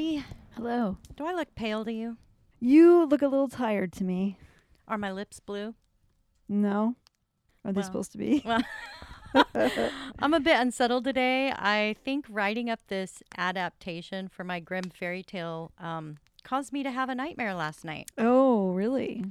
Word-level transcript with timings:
Hello, 0.00 0.22
Hello. 0.56 0.96
Do 1.14 1.26
I 1.26 1.34
look 1.34 1.54
pale 1.54 1.84
to 1.84 1.92
you? 1.92 2.16
You 2.58 3.04
look 3.04 3.20
a 3.20 3.28
little 3.28 3.48
tired 3.48 3.92
to 3.94 4.04
me. 4.04 4.38
Are 4.88 4.96
my 4.96 5.12
lips 5.12 5.40
blue? 5.40 5.74
No? 6.48 6.94
Are 7.66 7.72
they 7.72 7.80
Well. 7.80 7.84
supposed 7.86 8.12
to 8.12 8.18
be? 8.18 8.42
Well, 8.42 8.62
I'm 10.18 10.32
a 10.32 10.40
bit 10.40 10.58
unsettled 10.58 11.04
today. 11.04 11.52
I 11.54 11.96
think 12.02 12.24
writing 12.30 12.70
up 12.70 12.80
this 12.88 13.22
adaptation 13.36 14.28
for 14.28 14.42
my 14.42 14.58
Grimm 14.58 14.88
fairy 14.88 15.22
tale 15.22 15.70
um, 15.78 16.16
caused 16.44 16.72
me 16.72 16.82
to 16.82 16.90
have 16.90 17.10
a 17.10 17.14
nightmare 17.14 17.52
last 17.52 17.84
night. 17.84 18.10
oh, 18.16 18.70
really? 18.70 19.22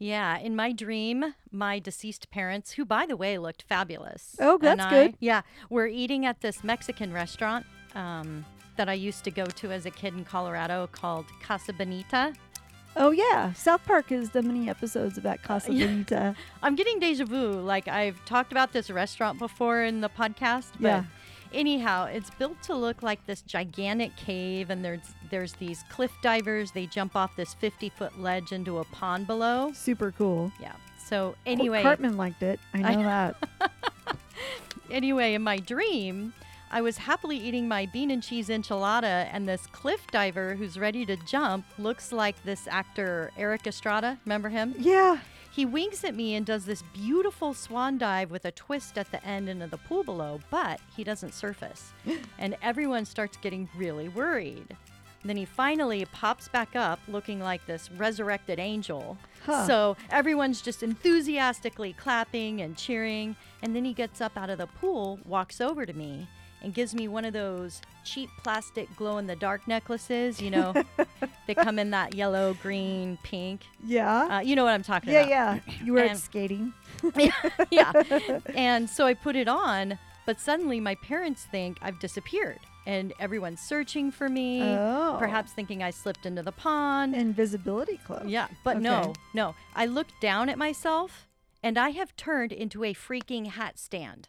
Yeah, 0.00 0.36
in 0.36 0.56
my 0.56 0.72
dream, 0.72 1.34
my 1.52 1.78
deceased 1.78 2.28
parents, 2.32 2.72
who 2.72 2.84
by 2.84 3.06
the 3.06 3.16
way 3.16 3.38
looked 3.38 3.62
fabulous. 3.62 4.34
Oh, 4.40 4.58
that's 4.58 4.82
I- 4.82 4.90
good. 4.90 5.14
Yeah, 5.20 5.42
we're 5.70 5.86
eating 5.86 6.26
at 6.26 6.40
this 6.40 6.64
Mexican 6.64 7.12
restaurant 7.12 7.66
um, 7.94 8.44
that 8.76 8.88
I 8.88 8.94
used 8.94 9.24
to 9.24 9.30
go 9.30 9.44
to 9.46 9.70
as 9.72 9.86
a 9.86 9.90
kid 9.90 10.14
in 10.14 10.24
Colorado 10.24 10.88
called 10.92 11.26
Casa 11.42 11.72
Bonita. 11.72 12.32
Oh, 12.94 13.10
yeah. 13.10 13.52
South 13.54 13.82
Park 13.86 14.10
has 14.10 14.28
done 14.28 14.46
many 14.48 14.68
episodes 14.68 15.16
about 15.16 15.38
uh, 15.38 15.46
Casa 15.46 15.72
yeah. 15.72 15.86
Bonita. 15.86 16.36
I'm 16.62 16.74
getting 16.76 16.98
deja 16.98 17.24
vu. 17.24 17.52
Like 17.52 17.88
I've 17.88 18.22
talked 18.26 18.52
about 18.52 18.72
this 18.72 18.90
restaurant 18.90 19.38
before 19.38 19.82
in 19.82 20.00
the 20.02 20.10
podcast, 20.10 20.68
but 20.78 20.88
Yeah. 20.88 21.04
anyhow, 21.54 22.04
it's 22.04 22.28
built 22.30 22.62
to 22.64 22.74
look 22.74 23.02
like 23.02 23.24
this 23.26 23.40
gigantic 23.42 24.14
cave, 24.16 24.68
and 24.68 24.84
there's 24.84 25.00
there's 25.30 25.54
these 25.54 25.84
cliff 25.88 26.12
divers. 26.22 26.72
They 26.72 26.84
jump 26.86 27.16
off 27.16 27.34
this 27.34 27.54
50 27.54 27.88
foot 27.90 28.20
ledge 28.20 28.52
into 28.52 28.78
a 28.78 28.84
pond 28.84 29.26
below. 29.26 29.72
Super 29.74 30.12
cool. 30.12 30.52
Yeah. 30.60 30.72
So 31.02 31.34
anyway, 31.46 31.82
Cartman 31.82 32.18
liked 32.18 32.42
it. 32.42 32.60
I 32.74 32.82
I- 32.82 32.94
know 32.94 33.02
that. 33.04 33.70
anyway, 34.90 35.34
in 35.34 35.42
my 35.42 35.56
dream, 35.58 36.32
I 36.74 36.80
was 36.80 36.96
happily 36.96 37.36
eating 37.36 37.68
my 37.68 37.84
bean 37.84 38.10
and 38.10 38.22
cheese 38.22 38.48
enchilada, 38.48 39.28
and 39.30 39.46
this 39.46 39.66
cliff 39.66 40.06
diver 40.10 40.54
who's 40.54 40.78
ready 40.78 41.04
to 41.04 41.16
jump 41.16 41.66
looks 41.78 42.12
like 42.12 42.42
this 42.44 42.66
actor 42.66 43.30
Erik 43.36 43.66
Estrada. 43.66 44.18
Remember 44.24 44.48
him? 44.48 44.74
yeah. 44.78 45.18
He 45.54 45.66
winks 45.66 46.02
at 46.02 46.14
me 46.14 46.34
and 46.34 46.46
does 46.46 46.64
this 46.64 46.82
beautiful 46.94 47.52
swan 47.52 47.98
dive 47.98 48.30
with 48.30 48.46
a 48.46 48.52
twist 48.52 48.96
at 48.96 49.10
the 49.10 49.22
end 49.22 49.50
into 49.50 49.66
the 49.66 49.76
pool 49.76 50.02
below, 50.02 50.40
but 50.48 50.80
he 50.96 51.04
doesn't 51.04 51.34
surface. 51.34 51.92
and 52.38 52.56
everyone 52.62 53.04
starts 53.04 53.36
getting 53.36 53.68
really 53.76 54.08
worried. 54.08 54.74
Then 55.22 55.36
he 55.36 55.44
finally 55.44 56.06
pops 56.06 56.48
back 56.48 56.74
up 56.74 57.00
looking 57.06 57.38
like 57.38 57.66
this 57.66 57.90
resurrected 57.92 58.58
angel. 58.58 59.18
Huh. 59.44 59.66
So 59.66 59.96
everyone's 60.08 60.62
just 60.62 60.82
enthusiastically 60.82 61.92
clapping 61.92 62.62
and 62.62 62.74
cheering. 62.74 63.36
And 63.62 63.76
then 63.76 63.84
he 63.84 63.92
gets 63.92 64.22
up 64.22 64.38
out 64.38 64.48
of 64.48 64.56
the 64.56 64.66
pool, 64.66 65.20
walks 65.26 65.60
over 65.60 65.84
to 65.84 65.92
me, 65.92 66.28
and 66.62 66.72
gives 66.72 66.94
me 66.94 67.08
one 67.08 67.24
of 67.24 67.32
those 67.32 67.82
cheap 68.04 68.30
plastic 68.42 68.94
glow 68.96 69.18
in 69.18 69.26
the 69.26 69.36
dark 69.36 69.66
necklaces, 69.68 70.40
you 70.40 70.50
know, 70.50 70.72
they 71.46 71.54
come 71.54 71.78
in 71.78 71.90
that 71.90 72.14
yellow, 72.14 72.54
green, 72.62 73.18
pink. 73.22 73.62
Yeah. 73.84 74.36
Uh, 74.36 74.40
you 74.40 74.56
know 74.56 74.64
what 74.64 74.72
I'm 74.72 74.82
talking 74.82 75.12
yeah, 75.12 75.20
about. 75.20 75.28
yeah. 75.30 75.60
Yeah. 75.66 75.84
You 75.84 75.92
were 75.92 76.00
And- 76.00 76.18
skating. 76.18 76.72
yeah. 77.70 77.92
And 78.54 78.88
so 78.88 79.06
I 79.06 79.14
put 79.14 79.36
it 79.36 79.48
on, 79.48 79.98
but 80.26 80.40
suddenly 80.40 80.78
my 80.80 80.94
parents 80.96 81.46
think 81.50 81.78
I've 81.82 81.98
disappeared 81.98 82.60
and 82.86 83.12
everyone's 83.20 83.60
searching 83.60 84.10
for 84.10 84.28
me, 84.28 84.60
Oh. 84.62 85.16
perhaps 85.18 85.52
thinking 85.52 85.82
I 85.84 85.90
slipped 85.90 86.26
into 86.26 86.42
the 86.42 86.50
pond. 86.52 87.14
Invisibility 87.14 87.98
cloak. 88.04 88.22
yeah, 88.26 88.48
but 88.64 88.80
no, 88.80 89.00
Okay. 89.00 89.12
no. 89.34 89.54
I 89.76 89.86
looked 89.86 90.20
down 90.20 90.48
at 90.48 90.58
myself 90.58 91.28
and 91.62 91.78
I 91.78 91.90
have 91.90 92.16
turned 92.16 92.50
into 92.52 92.82
a 92.82 92.92
freaking 92.92 93.46
hat 93.46 93.78
stand. 93.78 94.28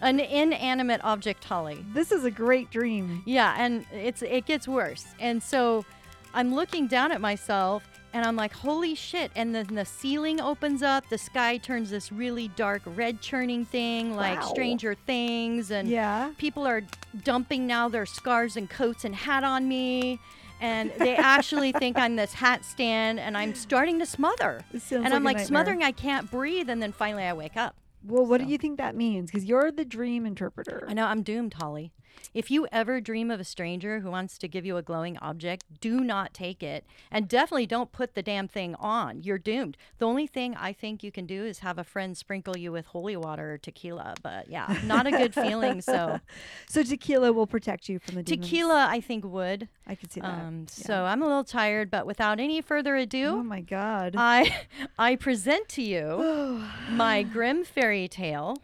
An 0.00 0.18
inanimate 0.20 1.00
object, 1.04 1.44
Holly. 1.44 1.84
this 1.92 2.10
is 2.12 2.24
a 2.24 2.30
great 2.30 2.70
dream. 2.70 3.22
Yeah, 3.26 3.54
and 3.58 3.84
it's 3.92 4.22
it 4.22 4.46
gets 4.46 4.66
worse. 4.66 5.06
And 5.18 5.42
so 5.42 5.84
I'm 6.32 6.54
looking 6.54 6.86
down 6.86 7.12
at 7.12 7.20
myself 7.20 7.82
and 8.12 8.24
I'm 8.24 8.34
like, 8.34 8.52
holy 8.52 8.94
shit. 8.94 9.30
And 9.36 9.54
then 9.54 9.66
the 9.74 9.84
ceiling 9.84 10.40
opens 10.40 10.82
up, 10.82 11.08
the 11.10 11.18
sky 11.18 11.58
turns 11.58 11.90
this 11.90 12.10
really 12.10 12.48
dark 12.48 12.82
red 12.86 13.20
churning 13.20 13.64
thing 13.64 14.16
like 14.16 14.40
Wow. 14.40 14.48
Stranger 14.48 14.94
Things 14.94 15.70
and 15.70 15.88
Yeah. 15.88 16.30
people 16.38 16.66
are 16.66 16.82
dumping 17.24 17.66
now 17.66 17.88
their 17.88 18.06
scarves 18.06 18.56
and 18.56 18.68
coats 18.70 19.04
and 19.04 19.14
hat 19.14 19.44
on 19.44 19.68
me. 19.68 20.18
And 20.62 20.92
they 20.98 21.14
actually 21.16 21.72
think 21.82 21.96
I'm 21.98 22.16
this 22.16 22.32
hat 22.34 22.64
stand 22.64 23.20
and 23.20 23.36
I'm 23.36 23.54
starting 23.54 23.98
to 24.00 24.06
smother. 24.06 24.62
And 24.90 25.14
I'm 25.14 25.22
like 25.24 25.36
like 25.38 25.46
smothering, 25.46 25.82
I 25.82 25.92
can't 25.92 26.30
breathe, 26.30 26.68
and 26.68 26.82
then 26.82 26.92
finally 26.92 27.22
I 27.24 27.32
wake 27.32 27.56
up. 27.56 27.76
Well, 28.02 28.24
what 28.26 28.40
So. 28.40 28.46
do 28.46 28.52
you 28.52 28.58
think 28.58 28.78
that 28.78 28.94
means? 28.96 29.30
Because 29.30 29.44
you're 29.44 29.70
the 29.70 29.84
dream 29.84 30.26
interpreter. 30.26 30.84
I 30.88 30.94
know 30.94 31.06
I'm 31.06 31.22
doomed, 31.22 31.54
Holly. 31.54 31.92
If 32.32 32.50
you 32.50 32.66
ever 32.70 33.00
dream 33.00 33.30
of 33.30 33.40
a 33.40 33.44
stranger 33.44 34.00
who 34.00 34.10
wants 34.10 34.38
to 34.38 34.48
give 34.48 34.64
you 34.64 34.76
a 34.76 34.82
glowing 34.82 35.18
object, 35.18 35.64
do 35.80 36.00
not 36.00 36.32
take 36.32 36.62
it. 36.62 36.84
And 37.10 37.28
definitely 37.28 37.66
don't 37.66 37.90
put 37.92 38.14
the 38.14 38.22
damn 38.22 38.46
thing 38.46 38.74
on. 38.76 39.22
You're 39.22 39.38
doomed. 39.38 39.76
The 39.98 40.06
only 40.06 40.26
thing 40.26 40.54
I 40.56 40.72
think 40.72 41.02
you 41.02 41.10
can 41.10 41.26
do 41.26 41.44
is 41.44 41.60
have 41.60 41.78
a 41.78 41.84
friend 41.84 42.16
sprinkle 42.16 42.56
you 42.56 42.70
with 42.72 42.86
holy 42.86 43.16
water 43.16 43.54
or 43.54 43.58
tequila. 43.58 44.14
But 44.22 44.48
yeah, 44.48 44.78
not 44.84 45.06
a 45.06 45.10
good 45.10 45.34
feeling. 45.34 45.80
So 45.80 46.20
So 46.68 46.82
tequila 46.82 47.32
will 47.32 47.46
protect 47.46 47.88
you 47.88 47.98
from 47.98 48.14
the 48.14 48.22
demons. 48.22 48.46
tequila, 48.46 48.86
I 48.88 49.00
think, 49.00 49.24
would. 49.24 49.68
I 49.86 49.94
can 49.94 50.08
see 50.08 50.20
that. 50.20 50.28
Um, 50.28 50.66
Yeah. 50.76 50.86
So 50.86 51.04
I'm 51.04 51.22
a 51.22 51.26
little 51.26 51.44
tired, 51.44 51.90
but 51.90 52.06
without 52.06 52.38
any 52.38 52.60
further 52.60 52.96
ado 52.96 53.26
oh 53.26 53.42
my 53.42 53.60
god. 53.60 54.14
I 54.16 54.66
I 54.98 55.16
present 55.16 55.68
to 55.70 55.82
you 55.82 56.64
my 56.90 57.22
Grimm 57.22 57.64
fairy 57.64 58.06
tale, 58.08 58.56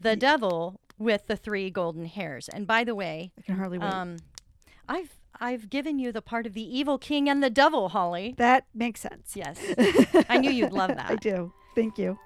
The 0.00 0.16
Devil 0.16 0.80
with 0.98 1.26
the 1.26 1.36
Three 1.36 1.70
Golden 1.70 2.06
Hairs. 2.06 2.48
And 2.48 2.66
by 2.66 2.84
the 2.84 2.94
way, 2.94 3.32
I 3.38 3.42
can 3.42 3.56
hardly 3.56 3.78
wait. 3.78 3.92
um, 3.92 4.16
I've 4.88 5.16
I've 5.40 5.68
given 5.68 5.98
you 5.98 6.12
the 6.12 6.22
part 6.22 6.46
of 6.46 6.54
the 6.54 6.62
evil 6.78 6.96
king 6.98 7.28
and 7.28 7.42
the 7.42 7.50
devil, 7.50 7.88
Holly. 7.88 8.34
that 8.38 8.66
makes 8.72 9.00
sense. 9.00 9.34
Yes, 9.34 9.58
I 10.28 10.38
knew 10.38 10.50
you'd 10.50 10.72
love 10.72 10.90
that. 10.90 11.10
I 11.10 11.16
do. 11.16 11.52
Thank 11.74 11.98
you. 11.98 12.18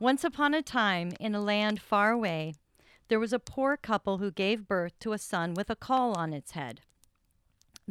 Once 0.00 0.24
upon 0.24 0.54
a 0.54 0.62
time, 0.62 1.12
in 1.20 1.34
a 1.34 1.40
land 1.40 1.80
far 1.80 2.10
away, 2.10 2.54
there 3.08 3.20
was 3.20 3.32
a 3.32 3.38
poor 3.38 3.76
couple 3.76 4.18
who 4.18 4.30
gave 4.30 4.66
birth 4.66 4.98
to 5.00 5.12
a 5.12 5.18
son 5.18 5.52
with 5.54 5.68
a 5.68 5.76
caul 5.76 6.14
on 6.16 6.32
its 6.32 6.52
head. 6.52 6.80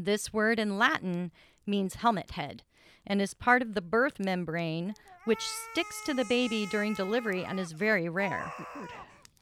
This 0.06 0.32
word 0.32 0.60
in 0.60 0.78
Latin 0.78 1.32
means 1.66 1.96
helmet 1.96 2.32
head 2.32 2.64
and 3.06 3.22
is 3.22 3.34
part 3.34 3.62
of 3.62 3.74
the 3.74 3.82
birth 3.82 4.18
membrane, 4.18 4.96
which 5.26 5.42
sticks 5.42 6.02
to 6.06 6.14
the 6.14 6.24
baby 6.24 6.68
during 6.68 6.94
delivery 6.94 7.44
and 7.44 7.60
is 7.60 7.74
very 7.74 8.08
rare. 8.08 8.54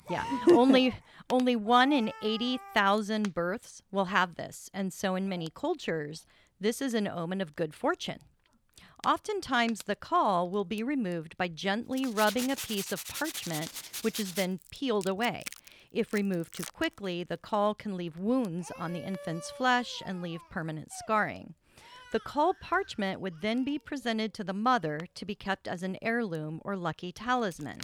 Yeah, 0.09 0.23
only 0.49 0.95
only 1.29 1.55
one 1.55 1.91
in 1.91 2.11
eighty 2.23 2.59
thousand 2.73 3.35
births 3.35 3.83
will 3.91 4.05
have 4.05 4.33
this, 4.35 4.69
and 4.73 4.91
so 4.91 5.13
in 5.13 5.29
many 5.29 5.49
cultures, 5.53 6.25
this 6.59 6.81
is 6.81 6.95
an 6.95 7.07
omen 7.07 7.39
of 7.39 7.55
good 7.55 7.75
fortune. 7.75 8.19
Oftentimes, 9.05 9.81
the 9.83 9.95
caul 9.95 10.49
will 10.49 10.65
be 10.65 10.81
removed 10.81 11.37
by 11.37 11.49
gently 11.49 12.07
rubbing 12.07 12.49
a 12.49 12.55
piece 12.55 12.91
of 12.91 13.05
parchment, 13.05 13.71
which 14.01 14.19
is 14.19 14.33
then 14.33 14.59
peeled 14.71 15.05
away. 15.05 15.43
If 15.91 16.13
removed 16.13 16.55
too 16.55 16.63
quickly, 16.73 17.23
the 17.23 17.37
caul 17.37 17.73
can 17.73 17.97
leave 17.97 18.17
wounds 18.17 18.71
on 18.77 18.93
the 18.93 19.05
infant's 19.05 19.51
flesh 19.51 20.01
and 20.05 20.21
leave 20.21 20.41
permanent 20.49 20.91
scarring. 20.91 21.53
The 22.11 22.19
caul 22.19 22.53
parchment 22.53 23.19
would 23.19 23.41
then 23.41 23.63
be 23.63 23.77
presented 23.77 24.33
to 24.35 24.43
the 24.43 24.53
mother 24.53 25.07
to 25.15 25.25
be 25.25 25.35
kept 25.35 25.67
as 25.67 25.83
an 25.83 25.97
heirloom 26.01 26.61
or 26.63 26.77
lucky 26.77 27.11
talisman. 27.11 27.79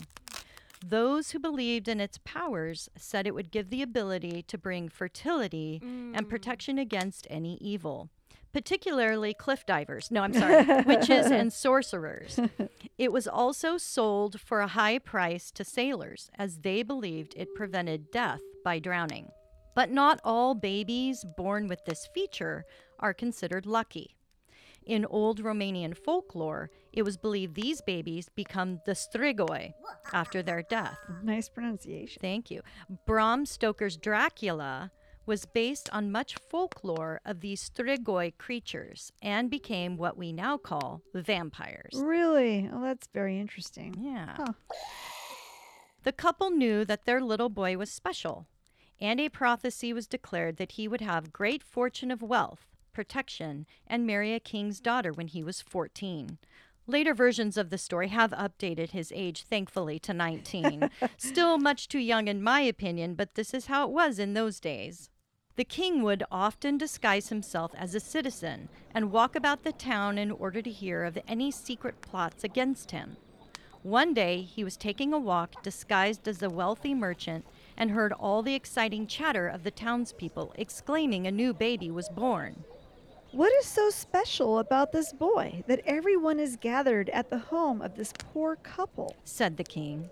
Those 0.85 1.31
who 1.31 1.39
believed 1.39 1.87
in 1.87 2.01
its 2.01 2.19
powers 2.23 2.89
said 2.97 3.25
it 3.25 3.33
would 3.33 3.51
give 3.51 3.69
the 3.69 3.81
ability 3.81 4.43
to 4.43 4.57
bring 4.57 4.89
fertility 4.89 5.79
and 5.81 6.25
mm. 6.25 6.29
protection 6.29 6.77
against 6.77 7.25
any 7.29 7.57
evil, 7.61 8.09
particularly 8.53 9.33
cliff 9.33 9.65
divers. 9.65 10.11
No, 10.11 10.21
I'm 10.21 10.33
sorry, 10.33 10.83
witches 10.85 11.27
and 11.31 11.51
sorcerers. 11.51 12.39
It 12.97 13.11
was 13.11 13.27
also 13.27 13.77
sold 13.77 14.39
for 14.39 14.61
a 14.61 14.67
high 14.67 14.99
price 14.99 15.51
to 15.51 15.63
sailors, 15.63 16.29
as 16.37 16.59
they 16.59 16.83
believed 16.83 17.33
it 17.35 17.55
prevented 17.55 18.11
death 18.11 18.41
by 18.63 18.79
drowning. 18.79 19.29
But 19.75 19.91
not 19.91 20.21
all 20.23 20.53
babies 20.53 21.25
born 21.35 21.67
with 21.67 21.83
this 21.85 22.07
feature 22.13 22.65
are 22.99 23.13
considered 23.13 23.65
lucky. 23.65 24.15
In 24.85 25.05
old 25.05 25.41
Romanian 25.41 25.95
folklore, 25.95 26.69
it 26.91 27.03
was 27.03 27.17
believed 27.17 27.55
these 27.55 27.81
babies 27.81 28.29
become 28.35 28.81
the 28.85 28.91
strigoi 28.91 29.73
after 30.11 30.43
their 30.43 30.61
death. 30.61 30.97
Nice 31.23 31.49
pronunciation. 31.49 32.19
Thank 32.21 32.51
you. 32.51 32.61
Bram 33.07 33.45
Stoker's 33.45 33.97
Dracula 33.97 34.91
was 35.25 35.45
based 35.45 35.89
on 35.91 36.11
much 36.11 36.35
folklore 36.49 37.21
of 37.25 37.39
these 37.39 37.69
strigoi 37.69 38.37
creatures 38.37 39.11
and 39.21 39.49
became 39.49 39.97
what 39.97 40.17
we 40.17 40.31
now 40.33 40.57
call 40.57 41.01
vampires. 41.13 41.93
Really? 41.95 42.69
Oh, 42.71 42.81
that's 42.81 43.07
very 43.13 43.39
interesting. 43.39 43.95
Yeah. 43.99 44.35
Huh. 44.37 44.53
The 46.03 46.11
couple 46.11 46.51
knew 46.51 46.83
that 46.83 47.05
their 47.05 47.21
little 47.21 47.49
boy 47.49 47.77
was 47.77 47.89
special, 47.89 48.47
and 48.99 49.19
a 49.19 49.29
prophecy 49.29 49.93
was 49.93 50.07
declared 50.07 50.57
that 50.57 50.73
he 50.73 50.87
would 50.87 51.01
have 51.01 51.31
great 51.31 51.63
fortune 51.63 52.11
of 52.11 52.21
wealth, 52.21 52.65
protection, 52.91 53.65
and 53.87 54.05
marry 54.05 54.33
a 54.33 54.39
king's 54.39 54.81
daughter 54.81 55.13
when 55.13 55.27
he 55.27 55.43
was 55.43 55.61
14. 55.61 56.37
Later 56.85 57.13
versions 57.13 57.55
of 57.55 57.69
the 57.69 57.77
story 57.77 58.09
have 58.09 58.31
updated 58.31 58.91
his 58.91 59.13
age, 59.15 59.43
thankfully, 59.43 59.99
to 59.99 60.13
19. 60.13 60.89
Still 61.17 61.57
much 61.57 61.87
too 61.87 61.99
young, 61.99 62.27
in 62.27 62.43
my 62.43 62.59
opinion, 62.59 63.15
but 63.15 63.35
this 63.35 63.53
is 63.53 63.67
how 63.67 63.85
it 63.85 63.91
was 63.91 64.19
in 64.19 64.33
those 64.33 64.59
days. 64.59 65.09
The 65.55 65.63
king 65.63 66.01
would 66.01 66.23
often 66.31 66.79
disguise 66.79 67.29
himself 67.29 67.75
as 67.77 67.93
a 67.93 67.99
citizen 67.99 68.69
and 68.93 69.11
walk 69.11 69.35
about 69.35 69.63
the 69.63 69.71
town 69.71 70.17
in 70.17 70.31
order 70.31 70.63
to 70.63 70.69
hear 70.71 71.03
of 71.03 71.17
any 71.27 71.51
secret 71.51 72.01
plots 72.01 72.43
against 72.43 72.89
him. 72.89 73.17
One 73.83 74.15
day 74.15 74.41
he 74.41 74.63
was 74.63 74.77
taking 74.77 75.13
a 75.13 75.19
walk 75.19 75.61
disguised 75.61 76.27
as 76.27 76.41
a 76.41 76.49
wealthy 76.49 76.95
merchant 76.95 77.45
and 77.77 77.91
heard 77.91 78.13
all 78.13 78.41
the 78.41 78.55
exciting 78.55 79.05
chatter 79.05 79.47
of 79.47 79.63
the 79.63 79.71
townspeople 79.71 80.53
exclaiming 80.55 81.27
a 81.27 81.31
new 81.31 81.53
baby 81.53 81.91
was 81.91 82.09
born. 82.09 82.63
What 83.31 83.53
is 83.53 83.65
so 83.65 83.89
special 83.89 84.57
about 84.57 84.91
this 84.91 85.13
boy 85.13 85.63
that 85.67 85.81
everyone 85.85 86.39
is 86.39 86.55
gathered 86.55 87.09
at 87.09 87.29
the 87.29 87.39
home 87.39 87.81
of 87.81 87.95
this 87.95 88.13
poor 88.17 88.55
couple? 88.55 89.15
said 89.23 89.57
the 89.57 89.63
king. 89.63 90.09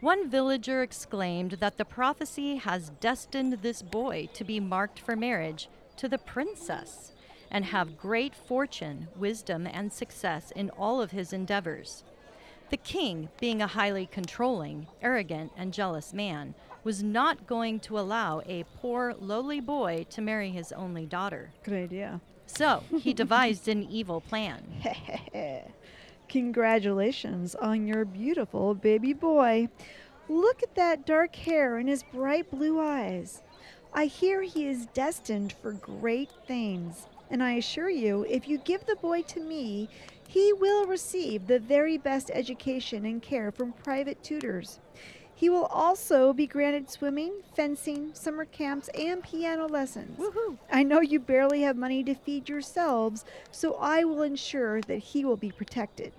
One 0.00 0.30
villager 0.30 0.82
exclaimed 0.82 1.52
that 1.52 1.76
the 1.76 1.84
prophecy 1.84 2.56
has 2.56 2.92
destined 3.00 3.54
this 3.54 3.82
boy 3.82 4.28
to 4.34 4.44
be 4.44 4.60
marked 4.60 5.00
for 5.00 5.16
marriage 5.16 5.68
to 5.96 6.08
the 6.08 6.18
princess 6.18 7.12
and 7.50 7.64
have 7.64 7.98
great 7.98 8.32
fortune, 8.32 9.08
wisdom, 9.16 9.66
and 9.66 9.92
success 9.92 10.52
in 10.52 10.70
all 10.70 11.00
of 11.00 11.10
his 11.10 11.32
endeavors. 11.32 12.04
The 12.70 12.76
king, 12.76 13.28
being 13.40 13.60
a 13.60 13.66
highly 13.66 14.06
controlling, 14.06 14.86
arrogant, 15.02 15.50
and 15.56 15.72
jealous 15.72 16.12
man, 16.12 16.54
was 16.84 17.02
not 17.02 17.48
going 17.48 17.80
to 17.80 17.98
allow 17.98 18.40
a 18.46 18.66
poor, 18.80 19.16
lowly 19.18 19.58
boy 19.58 20.06
to 20.10 20.22
marry 20.22 20.50
his 20.50 20.70
only 20.72 21.06
daughter. 21.06 21.50
Good 21.64 21.74
idea. 21.74 22.20
So 22.46 22.84
he 23.00 23.12
devised 23.12 23.66
an 23.66 23.82
evil 23.82 24.20
plan. 24.20 24.62
Congratulations 26.28 27.54
on 27.54 27.86
your 27.86 28.04
beautiful 28.04 28.74
baby 28.74 29.14
boy. 29.14 29.68
Look 30.28 30.62
at 30.62 30.74
that 30.74 31.06
dark 31.06 31.34
hair 31.34 31.78
and 31.78 31.88
his 31.88 32.02
bright 32.02 32.50
blue 32.50 32.78
eyes. 32.80 33.42
I 33.94 34.04
hear 34.04 34.42
he 34.42 34.66
is 34.66 34.86
destined 34.86 35.54
for 35.62 35.72
great 35.72 36.30
things, 36.46 37.06
and 37.30 37.42
I 37.42 37.52
assure 37.52 37.88
you, 37.88 38.26
if 38.28 38.46
you 38.46 38.58
give 38.58 38.84
the 38.84 38.96
boy 38.96 39.22
to 39.22 39.40
me, 39.40 39.88
he 40.28 40.52
will 40.52 40.86
receive 40.86 41.46
the 41.46 41.58
very 41.58 41.96
best 41.96 42.30
education 42.34 43.06
and 43.06 43.22
care 43.22 43.50
from 43.50 43.72
private 43.72 44.22
tutors. 44.22 44.80
He 45.38 45.48
will 45.48 45.66
also 45.66 46.32
be 46.32 46.48
granted 46.48 46.90
swimming, 46.90 47.32
fencing, 47.54 48.12
summer 48.12 48.44
camps, 48.44 48.88
and 48.88 49.22
piano 49.22 49.68
lessons. 49.68 50.18
Woohoo! 50.18 50.58
I 50.72 50.82
know 50.82 51.00
you 51.00 51.20
barely 51.20 51.60
have 51.60 51.76
money 51.76 52.02
to 52.02 52.14
feed 52.16 52.48
yourselves, 52.48 53.24
so 53.52 53.76
I 53.76 54.02
will 54.02 54.22
ensure 54.22 54.80
that 54.80 54.98
he 54.98 55.24
will 55.24 55.36
be 55.36 55.52
protected. 55.52 56.12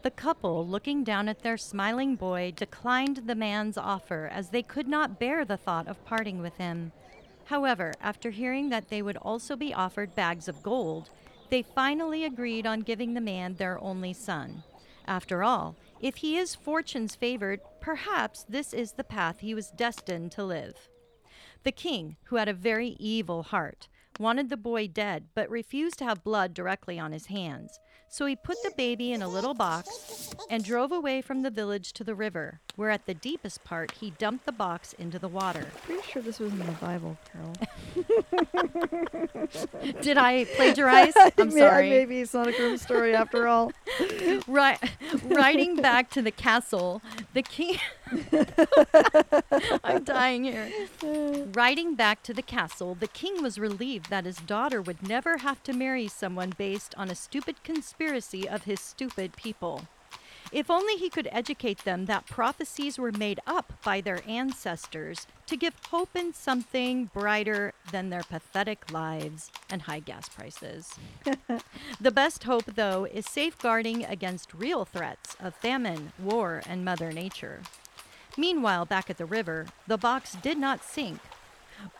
The 0.00 0.10
couple, 0.10 0.66
looking 0.66 1.04
down 1.04 1.28
at 1.28 1.42
their 1.42 1.58
smiling 1.58 2.16
boy, 2.16 2.54
declined 2.56 3.24
the 3.26 3.34
man's 3.34 3.76
offer 3.76 4.30
as 4.32 4.48
they 4.48 4.62
could 4.62 4.88
not 4.88 5.18
bear 5.18 5.44
the 5.44 5.58
thought 5.58 5.86
of 5.86 6.02
parting 6.06 6.40
with 6.40 6.56
him. 6.56 6.92
However, 7.44 7.92
after 8.00 8.30
hearing 8.30 8.70
that 8.70 8.88
they 8.88 9.02
would 9.02 9.18
also 9.18 9.56
be 9.56 9.74
offered 9.74 10.14
bags 10.14 10.48
of 10.48 10.62
gold, 10.62 11.10
they 11.50 11.60
finally 11.60 12.24
agreed 12.24 12.66
on 12.66 12.80
giving 12.80 13.12
the 13.12 13.20
man 13.20 13.56
their 13.56 13.78
only 13.78 14.14
son. 14.14 14.62
After 15.08 15.42
all, 15.42 15.74
if 16.00 16.16
he 16.16 16.36
is 16.36 16.54
fortune's 16.54 17.16
favored, 17.16 17.60
perhaps 17.80 18.44
this 18.46 18.74
is 18.74 18.92
the 18.92 19.02
path 19.02 19.40
he 19.40 19.54
was 19.54 19.70
destined 19.70 20.32
to 20.32 20.44
live. 20.44 20.90
The 21.64 21.72
king, 21.72 22.18
who 22.24 22.36
had 22.36 22.46
a 22.46 22.52
very 22.52 22.90
evil 23.00 23.42
heart, 23.42 23.88
wanted 24.20 24.50
the 24.50 24.58
boy 24.58 24.86
dead 24.86 25.28
but 25.34 25.48
refused 25.48 25.98
to 26.00 26.04
have 26.04 26.22
blood 26.22 26.52
directly 26.52 26.98
on 26.98 27.12
his 27.12 27.26
hands. 27.26 27.80
So 28.10 28.26
he 28.26 28.36
put 28.36 28.56
the 28.62 28.72
baby 28.76 29.12
in 29.12 29.20
a 29.22 29.28
little 29.28 29.54
box 29.54 30.30
and 30.50 30.64
drove 30.64 30.92
away 30.92 31.20
from 31.20 31.42
the 31.42 31.50
village 31.50 31.92
to 31.92 32.04
the 32.04 32.14
river, 32.14 32.60
where 32.74 32.90
at 32.90 33.04
the 33.06 33.14
deepest 33.14 33.64
part 33.64 33.92
he 34.00 34.10
dumped 34.18 34.46
the 34.46 34.52
box 34.52 34.94
into 34.94 35.18
the 35.18 35.28
water. 35.28 35.66
Pretty 35.84 36.02
sure 36.10 36.22
this 36.22 36.38
was 36.38 36.52
in 36.52 36.58
the 36.58 36.72
Bible, 36.72 37.18
Carol. 37.30 37.52
Did 40.00 40.16
I 40.16 40.44
plagiarize? 40.56 41.12
I'm 41.38 41.50
sorry. 41.50 41.90
Maybe 41.90 42.20
it's 42.20 42.32
not 42.32 42.48
a 42.48 42.52
grim 42.52 42.78
story 42.78 43.14
after 43.14 43.46
all. 43.46 43.72
Right, 44.46 44.78
riding 45.24 45.76
back 45.76 46.10
to 46.10 46.22
the 46.22 46.30
castle, 46.30 47.02
the 47.34 47.42
king. 47.42 47.78
Dying 50.08 50.44
here. 50.44 50.70
Riding 51.52 51.94
back 51.94 52.22
to 52.22 52.32
the 52.32 52.40
castle, 52.40 52.94
the 52.94 53.08
king 53.08 53.42
was 53.42 53.58
relieved 53.58 54.08
that 54.08 54.24
his 54.24 54.38
daughter 54.38 54.80
would 54.80 55.06
never 55.06 55.36
have 55.36 55.62
to 55.64 55.74
marry 55.74 56.08
someone 56.08 56.54
based 56.56 56.94
on 56.96 57.10
a 57.10 57.14
stupid 57.14 57.62
conspiracy 57.62 58.48
of 58.48 58.64
his 58.64 58.80
stupid 58.80 59.36
people. 59.36 59.86
If 60.50 60.70
only 60.70 60.96
he 60.96 61.10
could 61.10 61.28
educate 61.30 61.84
them 61.84 62.06
that 62.06 62.26
prophecies 62.26 62.98
were 62.98 63.12
made 63.12 63.38
up 63.46 63.74
by 63.84 64.00
their 64.00 64.22
ancestors 64.26 65.26
to 65.46 65.58
give 65.58 65.74
hope 65.90 66.16
in 66.16 66.32
something 66.32 67.10
brighter 67.12 67.74
than 67.92 68.08
their 68.08 68.22
pathetic 68.22 68.90
lives 68.90 69.50
and 69.68 69.82
high 69.82 70.00
gas 70.00 70.26
prices. 70.30 70.94
the 72.00 72.10
best 72.10 72.44
hope, 72.44 72.64
though, 72.76 73.04
is 73.04 73.26
safeguarding 73.26 74.06
against 74.06 74.54
real 74.54 74.86
threats 74.86 75.36
of 75.38 75.54
famine, 75.54 76.12
war, 76.18 76.62
and 76.66 76.82
Mother 76.82 77.12
Nature. 77.12 77.60
Meanwhile, 78.38 78.84
back 78.86 79.10
at 79.10 79.18
the 79.18 79.26
river, 79.26 79.66
the 79.88 79.98
box 79.98 80.36
did 80.40 80.58
not 80.58 80.84
sink, 80.84 81.18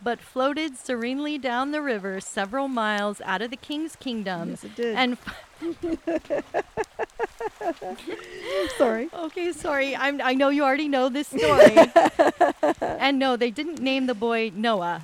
but 0.01 0.21
floated 0.21 0.77
serenely 0.79 1.37
down 1.37 1.73
the 1.73 1.83
river 1.83 2.21
several 2.21 2.69
miles 2.69 3.21
out 3.25 3.43
of 3.43 3.51
the 3.51 3.57
king's 3.57 3.97
kingdom. 3.97 4.51
Yes, 4.51 4.63
it 4.63 4.77
did. 4.77 4.95
And 4.97 5.19
Sorry. 8.77 9.09
okay, 9.13 9.51
sorry, 9.53 9.97
I'm, 9.97 10.21
I 10.23 10.35
know 10.35 10.49
you 10.49 10.63
already 10.63 10.87
know 10.89 11.09
this 11.09 11.27
story. 11.27 11.77
and 12.81 13.19
no, 13.19 13.37
they 13.37 13.51
didn't 13.51 13.81
name 13.81 14.07
the 14.07 14.15
boy 14.15 14.53
Noah, 14.55 15.03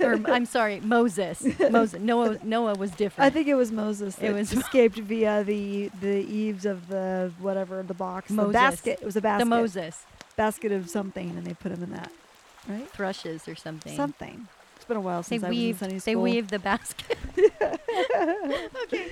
or 0.00 0.20
I'm 0.26 0.44
sorry, 0.44 0.80
Moses. 0.80 1.42
Moses. 1.70 2.00
Noah. 2.00 2.38
Noah 2.42 2.74
was 2.74 2.90
different. 2.90 3.26
I 3.26 3.30
think 3.30 3.48
it 3.48 3.54
was 3.54 3.72
Moses. 3.72 4.18
It 4.20 4.32
was- 4.32 4.52
escaped 4.52 4.96
via 4.98 5.42
the 5.42 5.90
the 6.00 6.18
eaves 6.28 6.66
of 6.66 6.88
the 6.88 7.32
whatever 7.38 7.82
the 7.82 7.94
box, 7.94 8.30
Moses. 8.30 8.48
the 8.48 8.52
basket. 8.52 8.98
It 9.00 9.06
was 9.06 9.16
a 9.16 9.22
basket. 9.22 9.44
the 9.44 9.48
Moses 9.48 10.04
basket 10.36 10.72
of 10.72 10.88
something, 10.88 11.30
and 11.30 11.46
they 11.46 11.54
put 11.54 11.72
them 11.72 11.82
in 11.82 11.90
that. 11.92 12.10
Right. 12.68 12.88
thrushes 12.90 13.46
or 13.46 13.54
something. 13.54 13.94
Something. 13.94 14.48
It's 14.74 14.84
been 14.84 14.96
a 14.96 15.00
while 15.00 15.22
They 15.22 15.38
since 15.38 15.44
I 15.44 15.48
was 15.48 15.56
in 15.56 15.62
weave. 15.62 15.78
Sunday 15.78 15.98
They 15.98 16.16
weave 16.16 16.48
the 16.48 16.58
basket. 16.58 17.16
okay. 18.82 19.08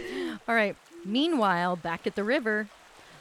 All 0.49 0.54
right. 0.54 0.76
Meanwhile, 1.04 1.76
back 1.76 2.07
at 2.07 2.16
the 2.16 2.25
river, 2.25 2.69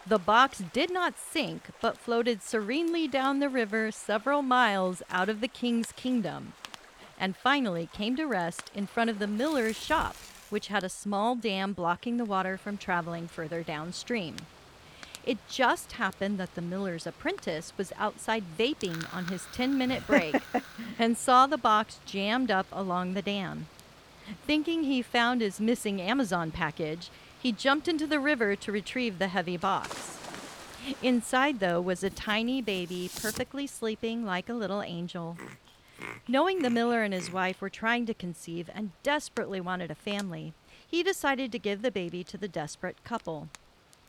the 0.08 0.18
box 0.18 0.64
did 0.74 0.92
not 0.92 1.20
sink, 1.20 1.70
but 1.82 1.98
floated 1.98 2.42
serenely 2.42 3.08
down 3.08 3.40
the 3.40 3.50
river 3.50 3.92
several 3.92 4.42
miles 4.42 5.02
out 5.10 5.30
of 5.30 5.40
the 5.40 5.48
king's 5.48 5.92
kingdom, 5.92 6.54
and 7.20 7.38
finally 7.38 7.88
came 7.94 8.16
to 8.16 8.26
rest 8.26 8.72
in 8.74 8.88
front 8.88 9.10
of 9.10 9.20
the 9.20 9.28
miller's 9.28 9.78
shop, 9.78 10.16
which 10.50 10.68
had 10.68 10.84
a 10.84 10.90
small 10.90 11.36
dam 11.36 11.74
blocking 11.74 12.18
the 12.18 12.26
water 12.26 12.58
from 12.58 12.78
traveling 12.78 13.28
further 13.28 13.64
downstream. 13.64 14.36
It 15.26 15.38
just 15.50 15.94
happened 15.94 16.38
that 16.38 16.56
the 16.56 16.62
miller's 16.62 17.08
apprentice 17.08 17.72
was 17.78 17.94
outside 17.98 18.44
vaping 18.58 19.06
on 19.14 19.28
his 19.28 19.46
10 19.54 19.78
minute 19.78 20.06
break 20.06 20.36
and 21.00 21.18
saw 21.18 21.48
the 21.48 21.58
box 21.58 22.00
jammed 22.06 22.52
up 22.52 22.68
along 22.72 23.14
the 23.14 23.22
dam. 23.22 23.68
Thinking 24.46 24.84
he 24.84 25.02
found 25.02 25.42
his 25.42 25.60
missing 25.60 26.02
Amazon 26.02 26.52
package, 26.52 27.10
he 27.42 27.52
jumped 27.52 27.88
into 27.88 28.08
the 28.08 28.20
river 28.20 28.56
to 28.56 28.72
retrieve 28.72 29.20
the 29.20 29.30
heavy 29.30 29.58
box. 29.58 30.18
Inside, 31.02 31.60
though, 31.60 31.80
was 31.80 32.04
a 32.04 32.10
tiny 32.10 32.62
baby 32.62 33.10
perfectly 33.22 33.68
sleeping 33.68 34.26
like 34.26 34.50
a 34.50 34.54
little 34.54 34.82
angel. 34.82 35.38
Knowing 36.28 36.62
the 36.62 36.70
miller 36.70 37.02
and 37.04 37.14
his 37.14 37.32
wife 37.32 37.62
were 37.62 37.70
trying 37.70 38.06
to 38.06 38.14
conceive 38.14 38.70
and 38.74 38.92
desperately 39.04 39.62
wanted 39.62 39.92
a 39.92 39.96
family, 39.96 40.54
he 40.86 41.04
decided 41.04 41.52
to 41.52 41.60
give 41.60 41.82
the 41.82 41.92
baby 41.92 42.24
to 42.26 42.38
the 42.38 42.48
desperate 42.48 43.02
couple. 43.04 43.48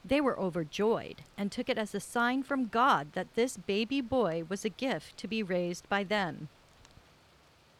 They 0.05 0.21
were 0.21 0.39
overjoyed 0.39 1.23
and 1.39 1.51
took 1.51 1.69
it 1.69 1.79
as 1.79 1.95
a 1.95 2.01
sign 2.01 2.43
from 2.43 2.67
God 2.67 3.13
that 3.15 3.35
this 3.35 3.57
baby 3.57 4.01
boy 4.01 4.45
was 4.49 4.65
a 4.65 4.69
gift 4.69 5.17
to 5.19 5.29
be 5.29 5.43
raised 5.43 5.89
by 5.89 6.05
them. 6.05 6.49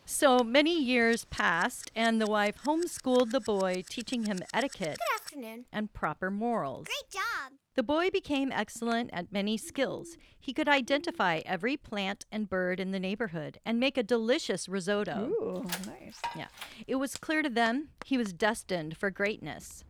So 0.07 0.39
many 0.41 0.79
years 0.79 1.25
passed, 1.27 1.91
and 1.97 2.21
the 2.21 2.27
wife 2.27 2.57
homeschooled 2.67 3.31
the 3.31 3.41
boy, 3.41 3.85
teaching 3.89 4.25
him 4.27 4.39
etiquette 4.53 4.99
Good 4.99 5.15
afternoon. 5.23 5.65
and 5.73 5.93
proper 5.95 6.31
morals. 6.31 6.87
Great 6.87 7.11
job. 7.11 7.53
The 7.75 7.83
boy 7.83 8.11
became 8.11 8.53
excellent 8.53 9.11
at 9.13 9.33
many 9.33 9.57
skills. 9.57 10.17
He 10.39 10.53
could 10.53 10.69
identify 10.69 11.41
every 11.47 11.77
plant 11.77 12.25
and 12.31 12.49
bird 12.49 12.81
in 12.81 12.93
the 12.93 13.01
neighborhood 13.01 13.59
and 13.65 13.81
make 13.81 13.97
a 13.97 14.03
delicious 14.03 14.69
risotto. 14.69 15.31
Ooh, 15.31 15.65
nice. 15.87 16.21
Yeah. 16.37 16.47
It 16.87 16.97
was 16.97 17.17
clear 17.17 17.43
to 17.43 17.49
them 17.51 17.89
he 18.05 18.17
was 18.19 18.33
destined 18.33 18.97
for 18.97 19.11
greatness. 19.11 19.85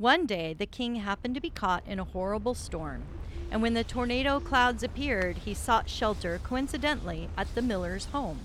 One 0.00 0.24
day, 0.24 0.54
the 0.54 0.64
king 0.64 0.94
happened 0.94 1.34
to 1.34 1.42
be 1.42 1.50
caught 1.50 1.86
in 1.86 1.98
a 1.98 2.04
horrible 2.04 2.54
storm, 2.54 3.02
and 3.50 3.60
when 3.60 3.74
the 3.74 3.84
tornado 3.84 4.40
clouds 4.40 4.82
appeared, 4.82 5.36
he 5.36 5.52
sought 5.52 5.90
shelter 5.90 6.40
coincidentally 6.42 7.28
at 7.36 7.54
the 7.54 7.60
miller's 7.60 8.06
home. 8.06 8.40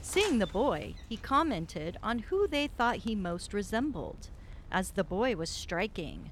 Seeing 0.00 0.38
the 0.38 0.46
boy, 0.46 0.94
he 1.06 1.18
commented 1.18 1.98
on 2.02 2.20
who 2.20 2.48
they 2.48 2.66
thought 2.66 2.96
he 2.96 3.14
most 3.14 3.52
resembled, 3.52 4.30
as 4.72 4.92
the 4.92 5.04
boy 5.04 5.36
was 5.36 5.50
striking, 5.50 6.30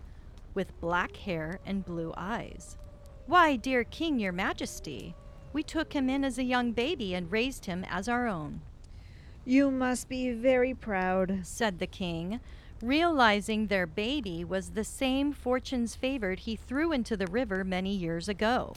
with 0.54 0.80
black 0.80 1.16
hair 1.16 1.60
and 1.66 1.84
blue 1.84 2.14
eyes. 2.16 2.78
Why, 3.26 3.54
dear 3.54 3.84
king, 3.84 4.18
your 4.18 4.32
majesty, 4.32 5.14
we 5.52 5.62
took 5.62 5.92
him 5.92 6.08
in 6.08 6.24
as 6.24 6.38
a 6.38 6.42
young 6.42 6.72
baby 6.72 7.12
and 7.12 7.30
raised 7.30 7.66
him 7.66 7.84
as 7.90 8.08
our 8.08 8.26
own 8.26 8.62
You 9.44 9.70
must 9.70 10.08
be 10.08 10.32
very 10.32 10.72
proud. 10.72 11.40
said 11.42 11.80
the 11.80 11.86
king, 11.86 12.40
realizing 12.82 13.66
their 13.66 13.86
baby 13.86 14.44
was 14.44 14.70
the 14.70 14.84
same 14.84 15.32
fortune's 15.32 15.94
favored 15.94 16.40
he 16.40 16.56
threw 16.56 16.92
into 16.92 17.16
the 17.16 17.26
river 17.26 17.64
many 17.64 17.94
years 17.94 18.28
ago. 18.28 18.74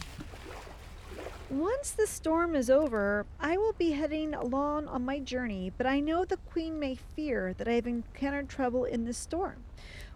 Once 1.50 1.92
the 1.92 2.08
storm 2.08 2.56
is 2.56 2.70
over, 2.70 3.26
I 3.40 3.58
will 3.58 3.74
be 3.74 3.92
heading 3.92 4.34
along 4.34 4.88
on 4.88 5.04
my 5.04 5.20
journey, 5.20 5.72
but 5.78 5.86
I 5.86 6.00
know 6.00 6.24
the 6.24 6.38
queen 6.38 6.80
may 6.80 6.96
fear 6.96 7.54
that 7.58 7.68
I 7.68 7.74
have 7.74 7.88
encountered 7.88 8.48
trouble 8.48 8.86
in 8.86 9.04
the 9.04 9.14
storm. 9.14 9.64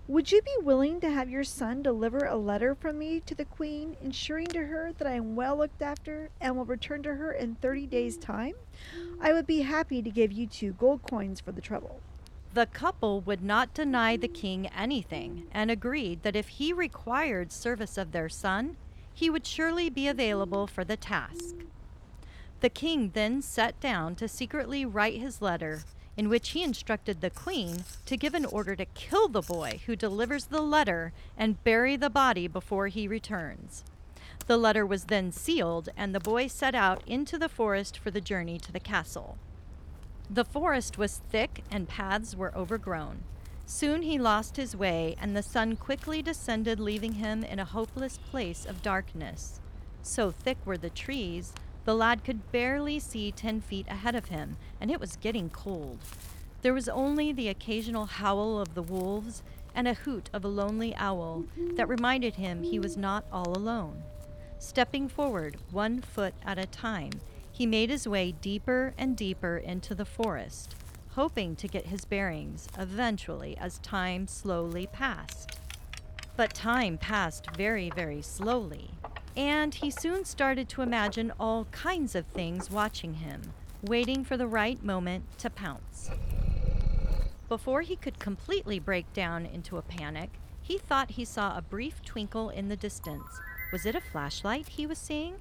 Would 0.07 0.31
you 0.31 0.41
be 0.41 0.55
willing 0.61 1.01
to 1.01 1.09
have 1.09 1.29
your 1.29 1.43
son 1.43 1.81
deliver 1.81 2.25
a 2.25 2.37
letter 2.37 2.73
from 2.73 2.99
me 2.99 3.19
to 3.21 3.35
the 3.35 3.43
queen, 3.43 3.97
ensuring 4.01 4.47
to 4.47 4.67
her 4.67 4.93
that 4.97 5.07
I 5.07 5.13
am 5.13 5.35
well 5.35 5.57
looked 5.57 5.81
after 5.81 6.29
and 6.39 6.55
will 6.55 6.65
return 6.65 7.03
to 7.03 7.15
her 7.15 7.31
in 7.31 7.55
30 7.55 7.87
days' 7.87 8.15
time? 8.15 8.53
I 9.19 9.33
would 9.33 9.47
be 9.47 9.61
happy 9.61 10.01
to 10.01 10.09
give 10.09 10.31
you 10.31 10.47
two 10.47 10.73
gold 10.73 11.01
coins 11.03 11.41
for 11.41 11.51
the 11.51 11.59
trouble. 11.59 12.01
The 12.55 12.67
couple 12.67 13.19
would 13.19 13.43
not 13.43 13.73
deny 13.73 14.15
the 14.15 14.29
king 14.29 14.67
anything 14.67 15.45
and 15.51 15.69
agreed 15.69 16.23
that 16.23 16.37
if 16.37 16.47
he 16.47 16.71
required 16.71 17.51
service 17.51 17.97
of 17.97 18.13
their 18.13 18.29
son, 18.29 18.77
he 19.13 19.29
would 19.29 19.45
surely 19.45 19.89
be 19.89 20.07
available 20.07 20.65
for 20.65 20.85
the 20.85 20.95
task. 20.95 21.53
The 22.61 22.69
king 22.69 23.11
then 23.13 23.41
sat 23.41 23.77
down 23.81 24.15
to 24.15 24.29
secretly 24.29 24.85
write 24.85 25.19
his 25.19 25.41
letter, 25.41 25.81
in 26.15 26.29
which 26.29 26.51
he 26.51 26.63
instructed 26.63 27.19
the 27.19 27.29
queen 27.29 27.83
to 28.05 28.15
give 28.15 28.33
an 28.33 28.45
order 28.45 28.73
to 28.77 28.85
kill 28.85 29.27
the 29.27 29.41
boy 29.41 29.81
who 29.85 29.97
delivers 29.97 30.45
the 30.45 30.61
letter 30.61 31.11
and 31.37 31.61
bury 31.65 31.97
the 31.97 32.09
body 32.09 32.47
before 32.47 32.87
he 32.87 33.05
returns. 33.05 33.83
The 34.47 34.55
letter 34.55 34.85
was 34.85 35.05
then 35.05 35.33
sealed, 35.33 35.89
and 35.97 36.15
the 36.15 36.21
boy 36.21 36.47
set 36.47 36.73
out 36.73 37.03
into 37.05 37.37
the 37.37 37.49
forest 37.49 37.97
for 37.97 38.11
the 38.11 38.21
journey 38.21 38.59
to 38.59 38.71
the 38.71 38.79
castle. 38.79 39.37
The 40.29 40.45
forest 40.45 40.97
was 40.97 41.21
thick 41.29 41.63
and 41.69 41.87
paths 41.87 42.35
were 42.35 42.55
overgrown. 42.55 43.23
Soon 43.67 44.01
he 44.01 44.17
lost 44.17 44.57
his 44.57 44.75
way, 44.75 45.15
and 45.19 45.35
the 45.35 45.43
sun 45.43 45.75
quickly 45.75 46.21
descended, 46.21 46.79
leaving 46.79 47.13
him 47.13 47.43
in 47.43 47.59
a 47.59 47.65
hopeless 47.65 48.17
place 48.17 48.65
of 48.65 48.81
darkness. 48.81 49.59
So 50.01 50.31
thick 50.31 50.57
were 50.65 50.77
the 50.77 50.89
trees, 50.89 51.53
the 51.83 51.95
lad 51.95 52.23
could 52.23 52.51
barely 52.51 52.99
see 52.99 53.31
ten 53.31 53.61
feet 53.61 53.87
ahead 53.87 54.15
of 54.15 54.25
him, 54.25 54.57
and 54.81 54.91
it 54.91 54.99
was 54.99 55.15
getting 55.15 55.49
cold. 55.49 55.99
There 56.63 56.73
was 56.73 56.89
only 56.89 57.31
the 57.31 57.49
occasional 57.49 58.05
howl 58.05 58.59
of 58.59 58.73
the 58.73 58.81
wolves 58.81 59.43
and 59.75 59.87
a 59.87 59.93
hoot 59.93 60.29
of 60.33 60.43
a 60.43 60.47
lonely 60.47 60.95
owl 60.95 61.45
that 61.75 61.87
reminded 61.87 62.35
him 62.35 62.63
he 62.63 62.79
was 62.79 62.97
not 62.97 63.25
all 63.31 63.55
alone. 63.55 64.01
Stepping 64.57 65.07
forward, 65.07 65.57
one 65.71 66.01
foot 66.01 66.33
at 66.43 66.57
a 66.57 66.65
time, 66.65 67.11
he 67.55 67.65
made 67.65 67.89
his 67.89 68.05
way 68.05 68.33
deeper 68.33 68.93
and 68.97 69.15
deeper 69.15 69.55
into 69.55 69.95
the 69.95 70.03
forest, 70.03 70.75
hoping 71.11 71.55
to 71.55 71.69
get 71.69 71.85
his 71.85 72.03
bearings 72.03 72.67
eventually 72.77 73.57
as 73.57 73.79
time 73.79 74.27
slowly 74.27 74.85
passed. 74.87 75.57
But 76.35 76.53
time 76.53 76.97
passed 76.97 77.55
very, 77.55 77.89
very 77.95 78.21
slowly, 78.21 78.91
and 79.37 79.73
he 79.73 79.89
soon 79.89 80.25
started 80.25 80.67
to 80.67 80.81
imagine 80.81 81.31
all 81.39 81.63
kinds 81.71 82.13
of 82.13 82.25
things 82.25 82.69
watching 82.69 83.13
him, 83.13 83.53
waiting 83.81 84.25
for 84.25 84.35
the 84.35 84.47
right 84.47 84.83
moment 84.83 85.23
to 85.37 85.49
pounce. 85.49 86.09
Before 87.47 87.83
he 87.83 87.95
could 87.95 88.19
completely 88.19 88.79
break 88.79 89.13
down 89.13 89.45
into 89.45 89.77
a 89.77 89.81
panic, 89.81 90.31
he 90.61 90.77
thought 90.77 91.11
he 91.11 91.23
saw 91.23 91.57
a 91.57 91.61
brief 91.61 92.03
twinkle 92.03 92.49
in 92.49 92.67
the 92.67 92.75
distance. 92.75 93.39
Was 93.71 93.85
it 93.85 93.95
a 93.95 94.01
flashlight 94.01 94.67
he 94.67 94.85
was 94.85 94.97
seeing? 94.97 95.35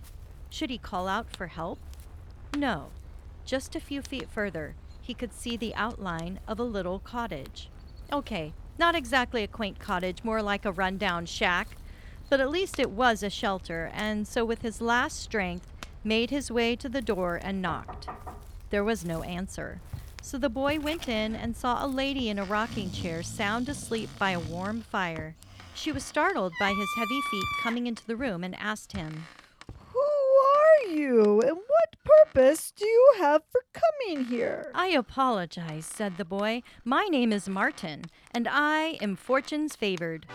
Should 0.49 0.71
he 0.71 0.78
call 0.78 1.09
out 1.09 1.35
for 1.37 1.49
help? 1.49 1.80
No. 2.57 2.91
Just 3.45 3.75
a 3.77 3.81
few 3.81 4.01
feet 4.01 4.29
further, 4.31 4.75
he 5.01 5.13
could 5.13 5.35
see 5.35 5.57
the 5.57 5.75
outline 5.75 6.41
of 6.49 6.59
a 6.59 6.65
little 6.65 6.99
cottage. 6.99 7.69
Okay, 8.13 8.53
not 8.79 8.95
exactly 8.95 9.43
a 9.43 9.49
quaint 9.49 9.79
cottage, 9.79 10.25
more 10.25 10.43
like 10.43 10.65
a 10.65 10.73
rundown 10.73 11.27
shack, 11.27 11.77
but 12.31 12.41
at 12.41 12.51
least 12.51 12.79
it 12.79 12.91
was 12.91 13.23
a 13.23 13.31
shelter, 13.31 13.91
and 13.93 14.27
so 14.27 14.45
with 14.45 14.63
his 14.63 14.81
last 14.81 15.21
strength, 15.21 15.67
made 16.03 16.31
his 16.31 16.51
way 16.51 16.75
to 16.77 16.89
the 16.89 17.03
door 17.03 17.39
and 17.43 17.61
knocked. 17.61 18.09
There 18.71 18.85
was 18.85 19.05
no 19.05 19.23
answer. 19.23 19.81
So 20.23 20.39
the 20.39 20.49
boy 20.49 20.81
went 20.81 21.09
in 21.09 21.37
and 21.37 21.57
saw 21.57 21.85
a 21.85 21.87
lady 21.87 22.31
in 22.31 22.39
a 22.39 22.45
rocking 22.45 22.91
chair 22.91 23.23
sound 23.23 23.69
asleep 23.69 24.09
by 24.19 24.31
a 24.31 24.41
warm 24.41 24.81
fire. 24.81 25.35
She 25.75 25.93
was 25.93 26.03
startled 26.03 26.55
by 26.59 26.71
his 26.71 26.89
heavy 26.97 27.21
feet 27.31 27.45
coming 27.63 27.87
into 27.87 28.07
the 28.07 28.17
room 28.17 28.43
and 28.43 28.55
asked 28.59 28.93
him, 28.93 29.27
Who 29.93 30.01
are 30.01 30.89
you, 30.89 31.43
and 31.43 31.59
purpose 32.05 32.71
do 32.73 32.87
you 32.87 33.15
have 33.19 33.43
for 33.51 33.63
coming 33.73 34.27
here? 34.27 34.71
I 34.75 34.89
apologize, 34.89 35.87
said 35.87 36.17
the 36.17 36.25
boy. 36.25 36.63
My 36.85 37.05
name 37.05 37.33
is 37.33 37.49
Martin, 37.49 38.05
and 38.33 38.47
I 38.51 38.99
am 39.01 39.17
fortune's 39.17 39.77
favored. 39.77 40.27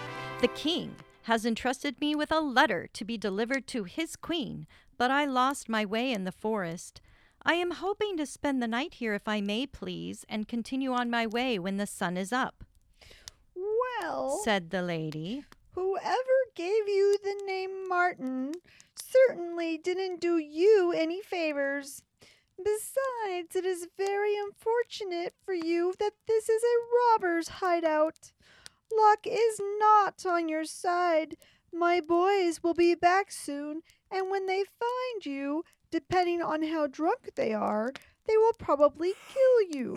The 0.42 0.48
king 0.50 0.96
has 1.24 1.46
entrusted 1.46 2.00
me 2.00 2.16
with 2.16 2.32
a 2.32 2.40
letter 2.40 2.88
to 2.94 3.06
be 3.06 3.18
delivered 3.18 3.68
to 3.68 3.84
his 3.84 4.16
queen, 4.16 4.66
but 4.98 5.12
I 5.12 5.26
lost 5.26 5.70
my 5.70 5.86
way 5.86 6.12
in 6.12 6.24
the 6.24 6.32
forest. 6.32 7.02
I 7.44 7.54
am 7.54 7.72
hoping 7.72 8.18
to 8.18 8.26
spend 8.26 8.62
the 8.62 8.68
night 8.68 8.96
here 8.96 9.14
if 9.14 9.28
I 9.28 9.40
may, 9.42 9.66
please, 9.66 10.26
and 10.28 10.48
continue 10.48 10.92
on 10.92 11.10
my 11.10 11.26
way 11.28 11.58
when 11.60 11.78
the 11.78 11.88
sun 11.88 12.18
is 12.18 12.34
up, 12.34 12.64
Well, 13.56 14.42
said 14.44 14.72
the 14.72 14.82
lady. 14.82 15.46
whoever 15.74 16.38
gave 16.56 16.88
you 16.88 17.18
the 17.24 17.42
name 17.46 17.88
Martin 17.88 18.54
certainly 19.12 19.78
didn't 19.78 20.22
do 20.22 20.38
you 20.38 20.94
any 20.96 21.22
favors. 21.22 22.01
Besides, 22.58 23.56
it 23.56 23.66
is 23.66 23.88
very 23.98 24.36
unfortunate 24.36 25.34
for 25.44 25.54
you 25.54 25.94
that 26.00 26.12
this 26.28 26.50
is 26.50 26.62
a 26.62 27.13
robber's 27.13 27.48
hideout. 27.48 28.34
Luck 28.92 29.20
is 29.25 29.62
not 29.80 30.25
on 30.25 30.50
your 30.50 30.66
side. 30.66 31.38
My 31.72 32.01
boys 32.01 32.62
will 32.63 32.74
be 32.74 32.96
back 32.96 33.32
soon, 33.32 33.82
and 34.12 34.30
when 34.30 34.48
they 34.48 34.63
find 34.63 35.25
you, 35.25 35.63
depending 35.92 36.42
on 36.42 36.63
how 36.63 36.88
drunk 36.88 37.32
they 37.36 37.54
are, 37.54 37.94
they 38.28 38.38
will 38.38 38.54
probably 38.58 39.13
kill 39.34 39.80
you. 39.80 39.96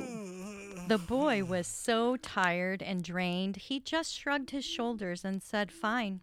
The 0.88 0.98
boy 0.98 1.44
was 1.44 1.66
so 1.66 2.16
tired 2.16 2.82
and 2.82 3.02
drained, 3.02 3.56
he 3.56 3.80
just 3.80 4.12
shrugged 4.12 4.50
his 4.50 4.64
shoulders 4.64 5.24
and 5.24 5.42
said, 5.42 5.72
Fine. 5.72 6.20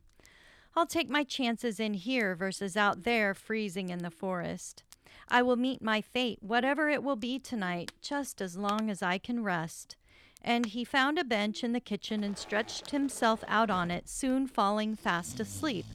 I'll 0.80 0.86
take 0.86 1.10
my 1.10 1.26
chances 1.26 1.78
in 1.78 1.94
here 1.94 2.36
versus 2.36 2.78
out 2.78 3.04
there 3.04 3.34
freezing 3.34 3.90
in 3.90 4.00
the 4.00 4.10
forest. 4.10 4.84
I 5.28 5.42
will 5.42 5.58
meet 5.58 5.82
my 5.82 6.00
fate, 6.00 6.40
whatever 6.42 6.88
it 6.88 7.04
will 7.04 7.18
be 7.18 7.38
tonight, 7.38 7.92
just 8.02 8.40
as 8.40 8.56
long 8.56 8.90
as 8.90 9.04
I 9.04 9.18
can 9.18 9.44
rest. 9.44 9.98
And 10.42 10.68
he 10.68 10.86
found 10.86 11.20
a 11.20 11.26
bench 11.26 11.66
in 11.66 11.74
the 11.74 11.82
kitchen 11.82 12.24
and 12.24 12.38
stretched 12.38 12.92
himself 12.92 13.44
out 13.50 13.70
on 13.70 13.92
it, 13.92 14.08
soon 14.08 14.48
falling 14.48 14.96
fast 14.96 15.42
asleep. 15.42 15.86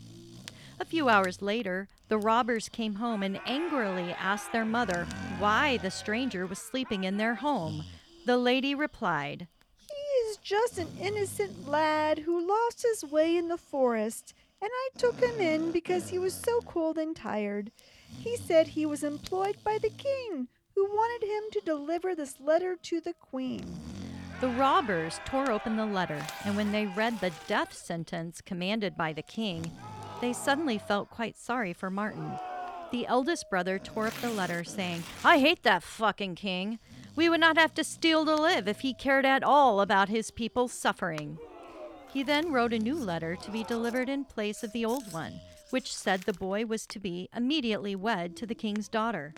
A 0.78 0.84
few 0.84 1.08
hours 1.08 1.40
later, 1.40 1.88
the 2.08 2.18
robbers 2.18 2.68
came 2.68 2.96
home 2.96 3.22
and 3.22 3.40
angrily 3.46 4.12
asked 4.12 4.52
their 4.52 4.66
mother 4.66 5.06
why 5.38 5.78
the 5.78 5.90
stranger 5.90 6.44
was 6.44 6.58
sleeping 6.58 7.04
in 7.04 7.16
their 7.16 7.36
home. 7.36 7.84
The 8.26 8.36
lady 8.36 8.74
replied, 8.74 9.48
He 9.88 10.28
is 10.28 10.36
just 10.36 10.76
an 10.76 10.88
innocent 11.00 11.66
lad 11.66 12.18
who 12.18 12.46
lost 12.46 12.82
his 12.82 13.10
way 13.10 13.34
in 13.34 13.48
the 13.48 13.56
forest, 13.56 14.34
and 14.64 14.72
I 14.72 14.88
took 14.96 15.20
him 15.20 15.38
in 15.40 15.72
because 15.72 16.08
he 16.08 16.18
was 16.18 16.32
so 16.32 16.62
cold 16.62 16.96
and 16.96 17.14
tired. 17.14 17.70
He 18.08 18.34
said 18.38 18.66
he 18.66 18.86
was 18.86 19.04
employed 19.04 19.56
by 19.62 19.76
the 19.76 19.90
king, 19.90 20.48
who 20.74 20.86
wanted 20.86 21.26
him 21.26 21.42
to 21.52 21.60
deliver 21.66 22.14
this 22.14 22.40
letter 22.40 22.74
to 22.84 22.98
the 22.98 23.12
queen. 23.12 23.62
The 24.40 24.48
robbers 24.48 25.20
tore 25.26 25.50
open 25.50 25.76
the 25.76 25.84
letter, 25.84 26.24
and 26.46 26.56
when 26.56 26.72
they 26.72 26.86
read 26.86 27.20
the 27.20 27.32
death 27.46 27.74
sentence 27.74 28.40
commanded 28.40 28.96
by 28.96 29.12
the 29.12 29.22
king, 29.22 29.70
they 30.22 30.32
suddenly 30.32 30.78
felt 30.78 31.10
quite 31.10 31.36
sorry 31.36 31.74
for 31.74 31.90
Martin. 31.90 32.32
The 32.90 33.06
eldest 33.06 33.50
brother 33.50 33.78
tore 33.78 34.06
up 34.06 34.14
the 34.22 34.30
letter, 34.30 34.64
saying, 34.64 35.02
I 35.22 35.40
hate 35.40 35.62
that 35.64 35.82
fucking 35.82 36.36
king. 36.36 36.78
We 37.16 37.28
would 37.28 37.40
not 37.40 37.58
have 37.58 37.74
to 37.74 37.84
steal 37.84 38.24
to 38.24 38.34
live 38.34 38.66
if 38.66 38.80
he 38.80 38.94
cared 38.94 39.26
at 39.26 39.44
all 39.44 39.82
about 39.82 40.08
his 40.08 40.30
people's 40.30 40.72
suffering. 40.72 41.38
He 42.14 42.22
then 42.22 42.52
wrote 42.52 42.72
a 42.72 42.78
new 42.78 42.94
letter 42.94 43.34
to 43.34 43.50
be 43.50 43.64
delivered 43.64 44.08
in 44.08 44.24
place 44.24 44.62
of 44.62 44.70
the 44.70 44.84
old 44.84 45.12
one, 45.12 45.40
which 45.70 45.92
said 45.92 46.22
the 46.22 46.32
boy 46.32 46.64
was 46.64 46.86
to 46.86 47.00
be 47.00 47.28
immediately 47.34 47.96
wed 47.96 48.36
to 48.36 48.46
the 48.46 48.54
king's 48.54 48.86
daughter. 48.86 49.34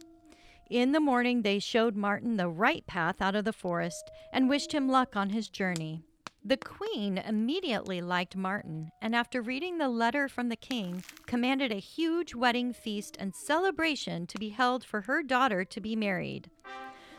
In 0.69 0.93
the 0.93 1.01
morning, 1.01 1.41
they 1.41 1.59
showed 1.59 1.97
Martin 1.97 2.37
the 2.37 2.51
right 2.51 2.87
path 2.87 3.23
out 3.23 3.35
of 3.35 3.47
the 3.47 3.53
forest 3.55 4.11
and 4.31 4.51
wished 4.51 4.73
him 4.73 4.91
luck 4.91 5.17
on 5.17 5.31
his 5.31 5.49
journey. 5.49 6.03
The 6.45 6.59
queen 6.59 7.17
immediately 7.17 8.03
liked 8.03 8.37
Martin, 8.37 8.91
and 9.01 9.17
after 9.17 9.41
reading 9.41 9.79
the 9.79 9.89
letter 9.89 10.29
from 10.29 10.51
the 10.51 10.55
king, 10.55 11.03
commanded 11.27 11.73
a 11.73 11.77
huge 11.77 12.35
wedding 12.35 12.75
feast 12.75 13.17
and 13.19 13.35
celebration 13.35 14.27
to 14.27 14.39
be 14.39 14.51
held 14.51 14.85
for 14.85 15.01
her 15.01 15.23
daughter 15.23 15.65
to 15.65 15.81
be 15.81 15.97
married. 15.97 16.51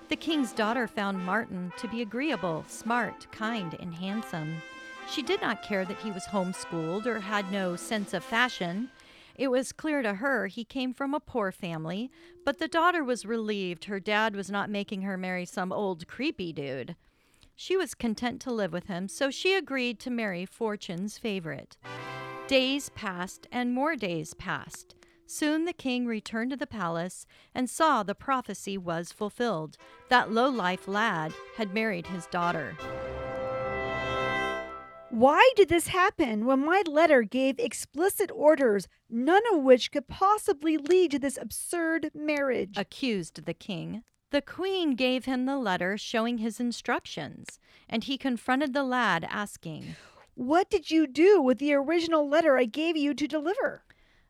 The 0.10 0.18
king's 0.18 0.54
daughter 0.54 0.88
found 0.88 1.26
Martin 1.26 1.74
to 1.80 1.88
be 1.88 2.04
agreeable, 2.04 2.64
smart, 2.68 3.26
kind, 3.32 3.76
and 3.80 3.96
handsome. 3.96 4.62
She 5.10 5.22
did 5.22 5.42
not 5.42 5.64
care 5.64 5.86
that 5.86 6.00
he 6.00 6.12
was 6.12 6.26
homeschooled 6.26 7.06
or 7.06 7.20
had 7.20 7.52
no 7.52 7.76
sense 7.76 8.14
of 8.14 8.24
fashion. 8.24 8.90
It 9.36 9.50
was 9.50 9.72
clear 9.72 10.02
to 10.02 10.16
her 10.16 10.48
he 10.48 10.64
came 10.64 10.94
from 10.94 11.14
a 11.14 11.20
poor 11.20 11.52
family, 11.52 12.12
but 12.44 12.60
the 12.60 12.68
daughter 12.68 13.04
was 13.04 13.26
relieved 13.26 13.86
her 13.86 14.00
dad 14.00 14.36
was 14.36 14.50
not 14.52 14.70
making 14.70 15.04
her 15.04 15.18
marry 15.18 15.46
some 15.46 15.72
old 15.72 16.08
creepy 16.08 16.52
dude. 16.52 16.96
She 17.56 17.78
was 17.78 17.96
content 17.96 18.42
to 18.42 18.52
live 18.52 18.74
with 18.74 18.88
him, 18.88 19.08
so 19.08 19.32
she 19.32 19.56
agreed 19.56 20.00
to 20.02 20.12
marry 20.12 20.46
Fortune's 20.46 21.18
favorite. 21.18 21.78
Days 22.48 22.90
passed 22.90 23.48
and 23.52 23.74
more 23.74 23.96
days 23.96 24.34
passed. 24.34 24.96
Soon 25.26 25.66
the 25.66 25.74
king 25.74 26.06
returned 26.06 26.52
to 26.52 26.58
the 26.58 26.68
palace 26.68 27.26
and 27.54 27.70
saw 27.70 28.04
the 28.04 28.16
prophecy 28.16 28.78
was 28.78 29.12
fulfilled. 29.12 29.78
That 30.10 30.32
low-life 30.32 30.88
lad 30.88 31.34
had 31.58 31.74
married 31.74 32.08
his 32.08 32.28
daughter. 32.28 32.78
Why 35.18 35.50
did 35.56 35.68
this 35.68 35.88
happen 35.88 36.46
when 36.46 36.64
my 36.64 36.84
letter 36.86 37.24
gave 37.24 37.58
explicit 37.58 38.30
orders, 38.32 38.88
none 39.10 39.42
of 39.52 39.64
which 39.64 39.92
could 39.92 40.08
possibly 40.08 40.78
lead 40.78 41.10
to 41.10 41.18
this 41.18 41.40
absurd 41.42 42.12
marriage? 42.14 42.78
accused 42.78 43.46
the 43.46 43.56
king. 43.56 44.04
The 44.30 44.44
queen 44.44 44.92
gave 44.94 45.26
him 45.26 45.48
the 45.48 45.58
letter 45.58 45.98
showing 45.98 46.38
his 46.38 46.60
instructions, 46.60 47.58
and 47.90 48.04
he 48.04 48.16
confronted 48.20 48.74
the 48.74 48.84
lad, 48.84 49.26
asking, 49.28 49.96
What 50.36 50.70
did 50.70 50.92
you 50.92 51.08
do 51.08 51.42
with 51.42 51.58
the 51.58 51.74
original 51.74 52.30
letter 52.30 52.56
I 52.56 52.66
gave 52.66 52.96
you 52.96 53.16
to 53.16 53.28
deliver? 53.28 53.86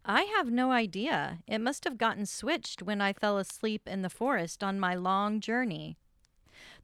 I 0.05 0.21
have 0.37 0.49
no 0.49 0.71
idea. 0.71 1.39
It 1.47 1.59
must 1.59 1.83
have 1.83 1.97
gotten 1.97 2.25
switched 2.25 2.81
when 2.81 3.01
I 3.01 3.11
fell 3.11 3.37
asleep 3.37 3.89
in 3.89 4.03
the 4.03 4.09
forest 4.09 4.63
on 4.63 4.79
my 4.79 4.95
long 4.95 5.41
journey. 5.41 5.97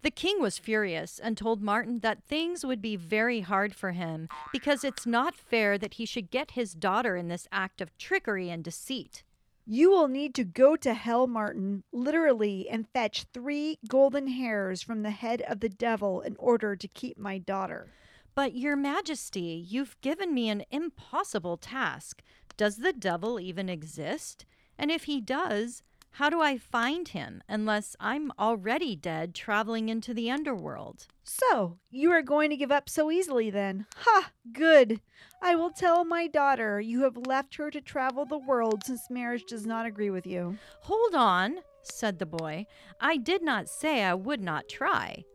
The 0.03 0.12
king 0.12 0.41
was 0.41 0.60
furious 0.60 1.17
and 1.17 1.38
told 1.38 1.62
Martin 1.62 2.00
that 2.00 2.25
things 2.25 2.65
would 2.65 2.81
be 2.81 2.98
very 2.98 3.39
hard 3.39 3.74
for 3.74 3.93
him 3.93 4.27
because 4.51 4.83
it's 4.83 5.05
not 5.05 5.33
fair 5.33 5.77
that 5.77 5.93
he 5.93 6.05
should 6.05 6.29
get 6.29 6.51
his 6.51 6.74
daughter 6.74 7.15
in 7.15 7.29
this 7.29 7.48
act 7.53 7.79
of 7.79 7.98
trickery 7.98 8.50
and 8.50 8.62
deceit. 8.62 9.24
You 9.65 9.89
will 9.89 10.10
need 10.10 10.36
to 10.36 10.43
go 10.43 10.75
to 10.75 10.93
hell, 10.93 11.25
Martin, 11.25 11.86
literally, 11.93 12.67
and 12.69 12.89
fetch 12.89 13.27
three 13.33 13.79
golden 13.88 14.27
hairs 14.27 14.83
from 14.83 15.03
the 15.03 15.12
head 15.12 15.41
of 15.48 15.62
the 15.62 15.69
devil 15.69 16.19
in 16.19 16.36
order 16.38 16.75
to 16.75 16.88
keep 16.89 17.17
my 17.17 17.38
daughter. 17.38 17.93
But, 18.36 18.55
Your 18.55 18.75
Majesty, 18.75 19.65
you've 19.65 19.95
given 20.01 20.33
me 20.33 20.50
an 20.50 20.65
impossible 20.69 21.55
task. 21.55 22.22
Does 22.57 22.77
the 22.77 22.91
devil 22.91 23.39
even 23.39 23.69
exist? 23.69 24.45
And 24.77 24.91
if 24.91 25.03
he 25.05 25.22
does, 25.22 25.81
how 26.13 26.29
do 26.29 26.41
I 26.41 26.60
find 26.60 27.08
him 27.08 27.41
unless 27.50 27.96
I'm 28.00 28.32
already 28.38 28.96
dead 28.96 29.34
traveling 29.34 29.89
into 29.89 30.13
the 30.13 30.29
underworld? 30.29 31.08
So, 31.24 31.79
you 31.89 32.12
are 32.12 32.22
going 32.22 32.51
to 32.51 32.55
give 32.55 32.72
up 32.72 32.88
so 32.88 33.10
easily 33.10 33.50
then? 33.50 33.88
Ha! 33.98 34.32
Good. 34.51 35.01
I 35.41 35.55
will 35.55 35.72
tell 35.72 36.05
my 36.05 36.28
daughter 36.28 36.80
you 36.80 37.02
have 37.02 37.17
left 37.17 37.56
her 37.56 37.71
to 37.71 37.82
travel 37.82 38.26
the 38.26 38.38
world 38.38 38.84
since 38.86 39.10
marriage 39.10 39.45
does 39.47 39.65
not 39.65 39.88
agree 39.88 40.12
with 40.12 40.28
you. 40.28 40.60
Hold 40.82 41.15
on, 41.15 41.58
said 41.82 42.19
the 42.19 42.28
boy. 42.28 42.67
I 43.02 43.17
did 43.17 43.41
not 43.41 43.67
say 43.67 44.04
I 44.04 44.13
would 44.13 44.41
not 44.41 44.69
try. 44.69 45.26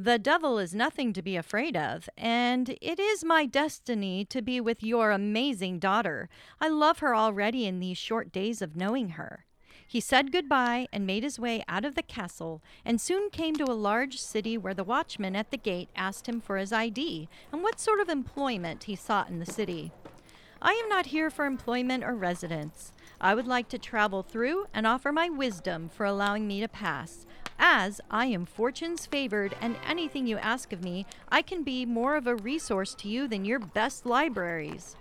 The 0.00 0.20
devil 0.20 0.60
is 0.60 0.72
nothing 0.72 1.12
to 1.14 1.22
be 1.22 1.34
afraid 1.34 1.76
of, 1.76 2.08
and 2.16 2.76
it 2.80 3.00
is 3.00 3.24
my 3.24 3.44
destiny 3.44 4.24
to 4.26 4.40
be 4.40 4.60
with 4.60 4.84
your 4.84 5.10
amazing 5.10 5.80
daughter. 5.80 6.28
I 6.60 6.68
love 6.68 7.00
her 7.00 7.16
already 7.16 7.66
in 7.66 7.80
these 7.80 7.98
short 7.98 8.30
days 8.30 8.62
of 8.62 8.76
knowing 8.76 9.08
her. 9.10 9.44
He 9.90 10.00
said 10.00 10.32
goodbye 10.32 10.86
and 10.92 11.06
made 11.06 11.22
his 11.22 11.40
way 11.40 11.64
out 11.66 11.86
of 11.86 11.94
the 11.94 12.02
castle, 12.02 12.60
and 12.84 13.00
soon 13.00 13.30
came 13.30 13.56
to 13.56 13.64
a 13.64 13.72
large 13.72 14.20
city 14.20 14.58
where 14.58 14.74
the 14.74 14.84
watchman 14.84 15.34
at 15.34 15.50
the 15.50 15.56
gate 15.56 15.88
asked 15.96 16.28
him 16.28 16.42
for 16.42 16.58
his 16.58 16.74
ID 16.74 17.26
and 17.50 17.62
what 17.62 17.80
sort 17.80 17.98
of 17.98 18.10
employment 18.10 18.84
he 18.84 18.94
sought 18.94 19.30
in 19.30 19.38
the 19.38 19.46
city. 19.46 19.90
I 20.60 20.72
am 20.72 20.90
not 20.90 21.06
here 21.06 21.30
for 21.30 21.46
employment 21.46 22.04
or 22.04 22.14
residence. 22.14 22.92
I 23.18 23.34
would 23.34 23.46
like 23.46 23.70
to 23.70 23.78
travel 23.78 24.22
through 24.22 24.66
and 24.74 24.86
offer 24.86 25.10
my 25.10 25.30
wisdom 25.30 25.88
for 25.88 26.04
allowing 26.04 26.46
me 26.46 26.60
to 26.60 26.68
pass. 26.68 27.24
As 27.58 27.98
I 28.10 28.26
am 28.26 28.44
fortune's 28.44 29.06
favored, 29.06 29.56
and 29.58 29.76
anything 29.86 30.26
you 30.26 30.36
ask 30.36 30.70
of 30.74 30.84
me, 30.84 31.06
I 31.30 31.40
can 31.40 31.62
be 31.62 31.86
more 31.86 32.14
of 32.14 32.26
a 32.26 32.36
resource 32.36 32.94
to 32.96 33.08
you 33.08 33.26
than 33.26 33.46
your 33.46 33.58
best 33.58 34.04
libraries. 34.04 34.96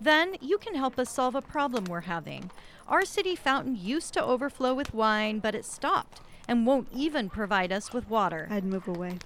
Then 0.00 0.36
you 0.40 0.58
can 0.58 0.74
help 0.74 0.98
us 0.98 1.10
solve 1.10 1.34
a 1.34 1.42
problem 1.42 1.84
we're 1.84 2.02
having. 2.02 2.50
Our 2.86 3.04
city 3.04 3.34
fountain 3.36 3.76
used 3.76 4.14
to 4.14 4.24
overflow 4.24 4.74
with 4.74 4.94
wine, 4.94 5.40
but 5.40 5.54
it 5.54 5.64
stopped 5.64 6.20
and 6.46 6.66
won't 6.66 6.88
even 6.94 7.28
provide 7.28 7.72
us 7.72 7.92
with 7.92 8.08
water. 8.08 8.48
I'd 8.50 8.64
move 8.64 8.88
away. 8.88 9.18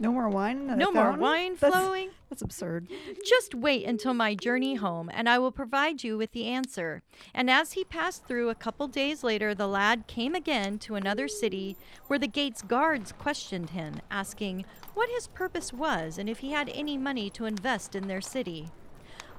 No 0.00 0.12
more 0.12 0.28
wine? 0.28 0.66
No 0.66 0.92
more 0.92 1.04
fountain? 1.04 1.20
wine 1.20 1.56
That's- 1.58 1.82
flowing. 1.82 2.10
That's 2.30 2.42
absurd. 2.42 2.88
Just 3.26 3.54
wait 3.54 3.84
until 3.84 4.14
my 4.14 4.34
journey 4.34 4.76
home, 4.76 5.10
and 5.12 5.28
I 5.28 5.38
will 5.38 5.50
provide 5.50 6.04
you 6.04 6.16
with 6.16 6.30
the 6.32 6.46
answer. 6.46 7.02
And 7.34 7.50
as 7.50 7.72
he 7.72 7.82
passed 7.84 8.26
through, 8.26 8.48
a 8.50 8.54
couple 8.54 8.86
days 8.86 9.24
later, 9.24 9.54
the 9.54 9.66
lad 9.66 10.06
came 10.06 10.34
again 10.34 10.78
to 10.80 10.94
another 10.94 11.26
city 11.26 11.76
where 12.06 12.18
the 12.18 12.28
gate's 12.28 12.62
guards 12.62 13.12
questioned 13.12 13.70
him, 13.70 14.00
asking 14.10 14.66
what 14.94 15.08
his 15.08 15.26
purpose 15.26 15.72
was 15.72 16.18
and 16.18 16.28
if 16.28 16.38
he 16.40 16.52
had 16.52 16.68
any 16.68 16.96
money 16.98 17.30
to 17.30 17.46
invest 17.46 17.96
in 17.96 18.06
their 18.06 18.20
city. 18.20 18.68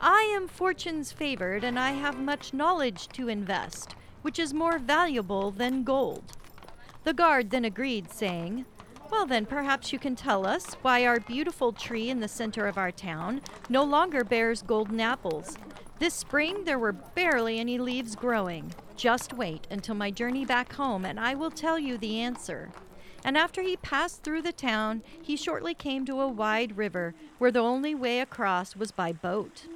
I 0.01 0.21
am 0.33 0.47
fortune's 0.47 1.11
favored, 1.11 1.65
and 1.65 1.77
I 1.77 1.91
have 1.91 2.17
much 2.17 2.53
knowledge 2.53 3.09
to 3.09 3.27
invest, 3.27 3.95
which 4.21 4.39
is 4.39 4.53
more 4.53 4.79
valuable 4.79 5.51
than 5.51 5.83
gold. 5.83 6.37
The 7.03 7.13
guard 7.13 7.49
then 7.49 7.65
agreed, 7.65 8.09
saying, 8.09 8.65
Well, 9.11 9.25
then, 9.25 9.45
perhaps 9.45 9.91
you 9.91 9.99
can 9.99 10.15
tell 10.15 10.47
us 10.47 10.75
why 10.81 11.05
our 11.05 11.19
beautiful 11.19 11.73
tree 11.73 12.09
in 12.09 12.21
the 12.21 12.29
center 12.29 12.65
of 12.65 12.77
our 12.77 12.91
town 12.91 13.41
no 13.67 13.83
longer 13.83 14.23
bears 14.23 14.61
golden 14.61 15.01
apples. 15.01 15.57
This 15.99 16.13
spring 16.13 16.63
there 16.63 16.79
were 16.79 16.93
barely 16.93 17.59
any 17.59 17.77
leaves 17.77 18.15
growing. 18.15 18.73
Just 18.95 19.33
wait 19.33 19.67
until 19.69 19.95
my 19.95 20.11
journey 20.11 20.45
back 20.45 20.71
home, 20.73 21.03
and 21.03 21.19
I 21.19 21.35
will 21.35 21.51
tell 21.51 21.77
you 21.77 21.97
the 21.97 22.21
answer. 22.21 22.71
And 23.25 23.37
after 23.37 23.61
he 23.61 23.75
passed 23.75 24.23
through 24.23 24.43
the 24.43 24.53
town, 24.53 25.03
he 25.21 25.35
shortly 25.35 25.73
came 25.73 26.05
to 26.05 26.21
a 26.21 26.27
wide 26.29 26.77
river 26.77 27.15
where 27.37 27.51
the 27.51 27.59
only 27.59 27.93
way 27.93 28.21
across 28.21 28.77
was 28.77 28.93
by 28.93 29.11
boat. 29.11 29.67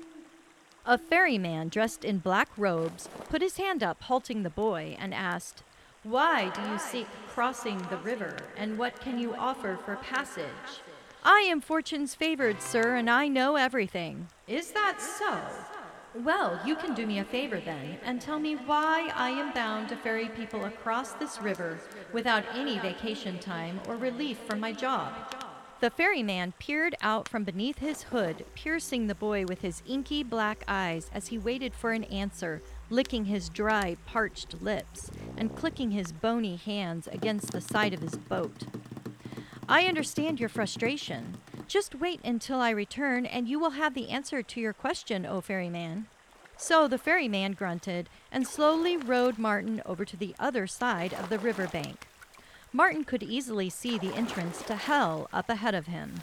A 0.85 0.97
ferryman 0.97 1.69
dressed 1.69 2.03
in 2.03 2.17
black 2.17 2.49
robes 2.57 3.07
put 3.29 3.41
his 3.41 3.55
hand 3.55 3.81
up, 3.81 4.03
halting 4.03 4.43
the 4.43 4.49
boy, 4.49 4.97
and 4.99 5.13
asked, 5.13 5.63
Why 6.03 6.49
do 6.49 6.61
you 6.69 6.77
seek 6.77 7.07
crossing 7.29 7.77
the 7.89 7.95
river, 7.97 8.35
and 8.57 8.77
what 8.77 8.99
can 8.99 9.17
you 9.17 9.33
offer 9.33 9.79
for 9.85 9.95
passage? 9.95 10.81
I 11.23 11.47
am 11.49 11.61
fortune's 11.61 12.15
favored, 12.15 12.61
sir, 12.61 12.97
and 12.97 13.09
I 13.09 13.29
know 13.29 13.55
everything. 13.55 14.27
Is 14.45 14.71
that 14.71 14.99
so? 14.99 15.39
Well, 16.21 16.59
you 16.65 16.75
can 16.75 16.93
do 16.93 17.07
me 17.07 17.19
a 17.19 17.23
favor 17.23 17.61
then, 17.61 17.97
and 18.03 18.19
tell 18.19 18.37
me 18.37 18.55
why 18.55 19.09
I 19.15 19.29
am 19.29 19.53
bound 19.53 19.87
to 19.89 19.95
ferry 19.95 20.27
people 20.27 20.65
across 20.65 21.13
this 21.13 21.41
river 21.41 21.79
without 22.11 22.43
any 22.53 22.77
vacation 22.77 23.39
time 23.39 23.79
or 23.87 23.95
relief 23.95 24.37
from 24.39 24.59
my 24.59 24.73
job. 24.73 25.13
The 25.83 25.89
ferryman 25.89 26.53
peered 26.59 26.95
out 27.01 27.27
from 27.27 27.43
beneath 27.43 27.79
his 27.79 28.03
hood, 28.03 28.45
piercing 28.55 29.07
the 29.07 29.15
boy 29.15 29.43
with 29.43 29.59
his 29.59 29.83
inky 29.85 30.23
black 30.23 30.63
eyes 30.65 31.11
as 31.13 31.27
he 31.27 31.37
waited 31.37 31.73
for 31.73 31.91
an 31.91 32.05
answer, 32.05 32.61
licking 32.89 33.25
his 33.25 33.49
dry, 33.49 33.97
parched 34.05 34.61
lips 34.61 35.11
and 35.35 35.53
clicking 35.53 35.91
his 35.91 36.13
bony 36.13 36.55
hands 36.55 37.09
against 37.09 37.51
the 37.51 37.59
side 37.59 37.93
of 37.93 37.99
his 37.99 38.15
boat. 38.15 38.63
I 39.67 39.83
understand 39.83 40.39
your 40.39 40.47
frustration. 40.47 41.35
Just 41.67 41.95
wait 41.95 42.21
until 42.23 42.61
I 42.61 42.69
return, 42.69 43.25
and 43.25 43.49
you 43.49 43.59
will 43.59 43.71
have 43.71 43.93
the 43.93 44.09
answer 44.09 44.41
to 44.41 44.61
your 44.61 44.71
question, 44.71 45.25
O 45.25 45.41
ferryman. 45.41 46.05
So 46.55 46.87
the 46.87 46.97
ferryman 46.97 47.51
grunted 47.51 48.07
and 48.31 48.47
slowly 48.47 48.95
rowed 48.95 49.37
Martin 49.37 49.81
over 49.85 50.05
to 50.05 50.15
the 50.15 50.33
other 50.39 50.65
side 50.65 51.13
of 51.13 51.27
the 51.27 51.39
river 51.39 51.67
bank. 51.67 52.07
Martin 52.75 53.03
could 53.03 53.21
easily 53.21 53.69
see 53.69 53.99
the 53.99 54.15
entrance 54.15 54.63
to 54.63 54.75
hell 54.75 55.29
up 55.31 55.47
ahead 55.47 55.75
of 55.75 55.85
him. 55.85 56.15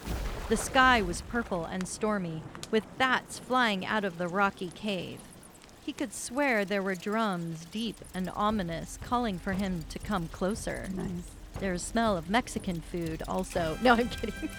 The 0.48 0.56
sky 0.56 1.00
was 1.00 1.20
purple 1.20 1.64
and 1.64 1.86
stormy, 1.86 2.42
with 2.72 2.98
bats 2.98 3.38
flying 3.38 3.86
out 3.86 4.04
of 4.04 4.18
the 4.18 4.26
rocky 4.26 4.70
cave. 4.74 5.20
He 5.80 5.92
could 5.92 6.12
swear 6.12 6.64
there 6.64 6.82
were 6.82 6.96
drums, 6.96 7.66
deep 7.66 7.96
and 8.12 8.28
ominous, 8.34 8.98
calling 9.00 9.38
for 9.38 9.52
him 9.52 9.84
to 9.90 10.00
come 10.00 10.26
closer. 10.26 10.88
Nice. 10.92 11.30
There's 11.60 11.82
smell 11.82 12.16
of 12.16 12.28
Mexican 12.28 12.80
food 12.80 13.22
also. 13.28 13.78
No, 13.82 13.94
I'm 13.94 14.08
kidding. 14.08 14.50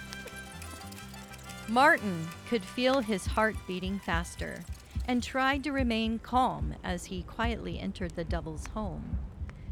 Martin 1.67 2.27
could 2.47 2.63
feel 2.63 3.01
his 3.01 3.25
heart 3.25 3.55
beating 3.67 3.99
faster 3.99 4.63
and 5.09 5.21
tried 5.21 5.61
to 5.65 5.73
remain 5.73 6.19
calm 6.19 6.75
as 6.85 7.05
he 7.05 7.23
quietly 7.23 7.79
entered 7.79 8.11
the 8.15 8.23
devil's 8.23 8.67
home. 8.67 9.17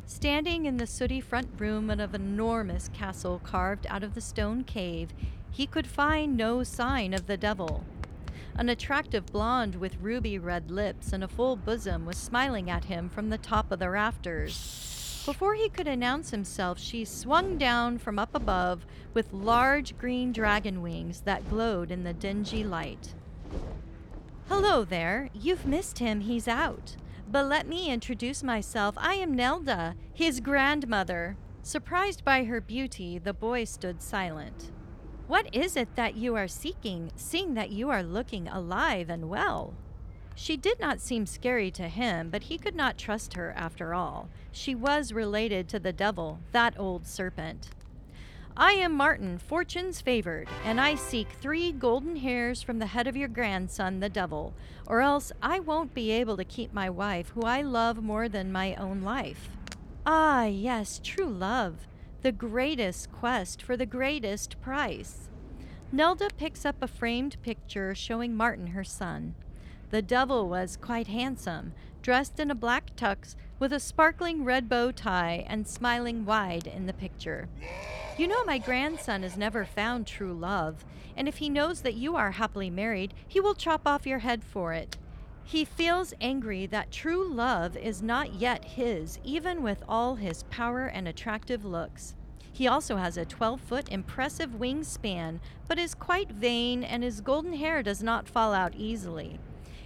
Standing 0.10 0.66
in 0.66 0.78
the 0.78 0.88
sooty 0.88 1.22
front 1.22 1.50
room 1.60 1.92
of 1.92 2.16
an 2.16 2.22
enormous 2.22 2.90
castle 2.90 3.40
carved 3.44 3.86
out 3.92 4.04
of 4.04 4.16
the 4.16 4.22
stone 4.22 4.64
cave, 4.64 5.14
he 5.52 5.68
could 5.68 5.86
find 5.86 6.36
no 6.36 6.64
sign 6.64 7.14
of 7.14 7.28
the 7.28 7.38
devil. 7.38 7.86
An 8.56 8.70
attractive 8.70 9.28
blonde 9.28 9.76
with 9.76 10.02
ruby 10.02 10.40
red 10.40 10.72
lips 10.72 11.14
and 11.14 11.24
a 11.24 11.28
full 11.28 11.56
bosom 11.56 12.08
was 12.08 12.18
smiling 12.18 12.72
at 12.72 12.86
him 12.86 13.08
from 13.08 13.30
the 13.30 13.38
top 13.38 13.72
of 13.72 13.78
the 13.78 13.92
rafters. 13.92 15.22
Before 15.28 15.54
he 15.54 15.70
could 15.70 15.88
announce 15.88 16.32
himself, 16.32 16.80
she 16.80 17.06
swung 17.06 17.60
down 17.60 18.00
from 18.00 18.18
up 18.18 18.34
above 18.34 18.88
with 19.14 19.32
large 19.32 19.96
green 20.00 20.34
dragon 20.34 20.82
wings 20.82 21.22
that 21.22 21.48
glowed 21.52 21.92
in 21.92 22.04
the 22.04 22.14
dingy 22.14 22.64
light. 22.64 23.14
Hello 24.48 24.84
there. 24.84 25.30
You've 25.34 25.68
missed 25.68 26.00
him. 26.00 26.22
He's 26.22 26.48
out. 26.48 26.96
But 27.32 27.46
let 27.46 27.68
me 27.68 27.92
introduce 27.92 28.42
myself. 28.42 28.96
I 28.98 29.14
am 29.14 29.36
Nelda, 29.36 29.96
his 30.12 30.40
grandmother. 30.40 31.38
Surprised 31.62 32.26
by 32.26 32.46
her 32.46 32.60
beauty, 32.60 33.20
the 33.20 33.36
boy 33.36 33.66
stood 33.66 34.02
silent. 34.02 34.72
What 35.28 35.54
is 35.54 35.76
it 35.76 35.96
that 35.96 36.16
you 36.16 36.36
are 36.36 36.48
seeking, 36.48 37.12
seeing 37.16 37.54
that 37.54 37.70
you 37.70 37.92
are 37.92 38.02
looking 38.02 38.48
alive 38.48 39.12
and 39.12 39.30
well? 39.30 39.76
She 40.34 40.58
did 40.58 40.80
not 40.80 41.02
seem 41.02 41.28
scary 41.28 41.70
to 41.72 41.88
him, 41.88 42.32
but 42.32 42.44
he 42.44 42.58
could 42.58 42.76
not 42.76 42.98
trust 42.98 43.36
her 43.36 43.54
after 43.56 43.94
all. 43.94 44.30
She 44.52 44.74
was 44.74 45.14
related 45.14 45.70
to 45.70 45.80
the 45.80 45.94
devil, 45.94 46.40
that 46.52 46.80
old 46.80 47.06
serpent. 47.06 47.70
I 48.62 48.74
am 48.74 48.94
Martin, 48.94 49.38
fortune's 49.38 50.02
favored, 50.02 50.50
and 50.66 50.82
I 50.82 50.96
seek 50.96 51.30
three 51.32 51.72
golden 51.72 52.18
hairs 52.18 52.62
from 52.62 52.80
the 52.80 52.88
head 52.88 53.08
of 53.08 53.16
your 53.16 53.30
grandson, 53.30 54.02
the 54.02 54.10
devil, 54.10 54.54
or 54.86 55.00
else 55.00 55.32
I 55.42 55.62
won't 55.62 55.94
be 55.94 56.12
able 56.12 56.36
to 56.36 56.44
keep 56.44 56.74
my 56.74 56.90
wife, 56.90 57.30
who 57.30 57.44
I 57.44 57.62
love 57.62 58.04
more 58.04 58.28
than 58.28 58.52
my 58.52 58.76
own 58.76 59.02
life. 59.02 59.48
Ah, 60.06 60.44
yes, 60.44 61.00
true 61.02 61.30
love, 61.30 61.88
the 62.22 62.34
greatest 62.34 63.14
quest 63.14 63.62
for 63.62 63.78
the 63.78 63.86
greatest 63.86 64.60
price. 64.60 65.30
Nelda 65.94 66.28
picks 66.36 66.66
up 66.66 66.84
a 66.84 66.88
framed 66.88 67.42
picture 67.42 67.96
showing 67.96 68.36
Martin 68.36 68.68
her 68.68 68.84
son. 68.84 69.36
The 69.90 70.02
devil 70.02 70.50
was 70.50 70.76
quite 70.76 71.08
handsome, 71.08 71.72
dressed 72.02 72.42
in 72.42 72.52
a 72.52 72.56
black 72.56 72.94
tux 72.98 73.38
with 73.60 73.74
a 73.74 73.80
sparkling 73.80 74.46
red 74.46 74.70
bow 74.70 74.92
tie 74.92 75.46
and 75.48 75.68
smiling 75.68 76.26
wide 76.26 76.66
in 76.66 76.86
the 76.86 76.94
picture. 76.94 77.48
You 78.18 78.28
know, 78.28 78.44
my 78.46 78.58
grandson 78.58 79.24
has 79.24 79.38
never 79.38 79.66
found 79.66 80.08
true 80.08 80.34
love, 80.34 80.86
and 81.16 81.28
if 81.28 81.38
he 81.38 81.50
knows 81.50 81.82
that 81.82 81.96
you 81.96 82.16
are 82.16 82.32
happily 82.32 82.70
married, 82.70 83.14
he 83.28 83.40
will 83.40 83.54
chop 83.54 83.82
off 83.86 84.08
your 84.08 84.20
head 84.20 84.44
for 84.44 84.74
it. 84.74 84.98
He 85.44 85.66
feels 85.66 86.14
angry 86.22 86.66
that 86.68 86.92
true 86.92 87.28
love 87.28 87.76
is 87.76 88.02
not 88.02 88.36
yet 88.36 88.64
his, 88.64 89.20
even 89.24 89.64
with 89.64 89.84
all 89.88 90.16
his 90.16 90.44
power 90.44 90.86
and 90.86 91.08
attractive 91.08 91.66
looks. 91.66 92.16
He 92.52 92.68
also 92.68 92.98
has 92.98 93.18
a 93.18 93.26
12 93.26 93.62
foot 93.62 93.90
impressive 93.90 94.52
wingspan, 94.52 95.40
but 95.68 95.80
is 95.80 95.96
quite 95.96 96.32
vain, 96.32 96.84
and 96.84 97.04
his 97.04 97.22
golden 97.22 97.54
hair 97.54 97.82
does 97.82 98.04
not 98.04 98.28
fall 98.28 98.54
out 98.54 98.76
easily. 98.76 99.40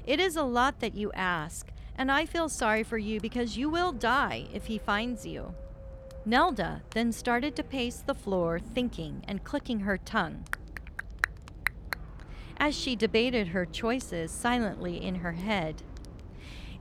It 0.06 0.20
is 0.20 0.36
a 0.36 0.44
lot 0.44 0.80
that 0.80 0.96
you 0.96 1.12
ask, 1.14 1.70
and 1.98 2.12
I 2.12 2.26
feel 2.26 2.50
sorry 2.50 2.84
for 2.84 2.98
you 2.98 3.20
because 3.20 3.58
you 3.58 3.70
will 3.70 3.92
die 3.92 4.48
if 4.54 4.66
he 4.66 4.78
finds 4.78 5.26
you. 5.26 5.54
Nelda 6.26 6.84
then 6.92 7.12
started 7.12 7.56
to 7.56 7.64
pace 7.64 7.98
the 7.98 8.16
floor, 8.16 8.60
thinking 8.60 9.24
and 9.28 9.44
clicking 9.44 9.82
her 9.82 9.98
tongue. 9.98 10.46
As 12.58 12.76
she 12.76 12.96
debated 12.96 13.50
her 13.50 13.66
choices 13.66 14.32
silently 14.32 15.04
in 15.04 15.16
her 15.16 15.34
head, 15.34 15.84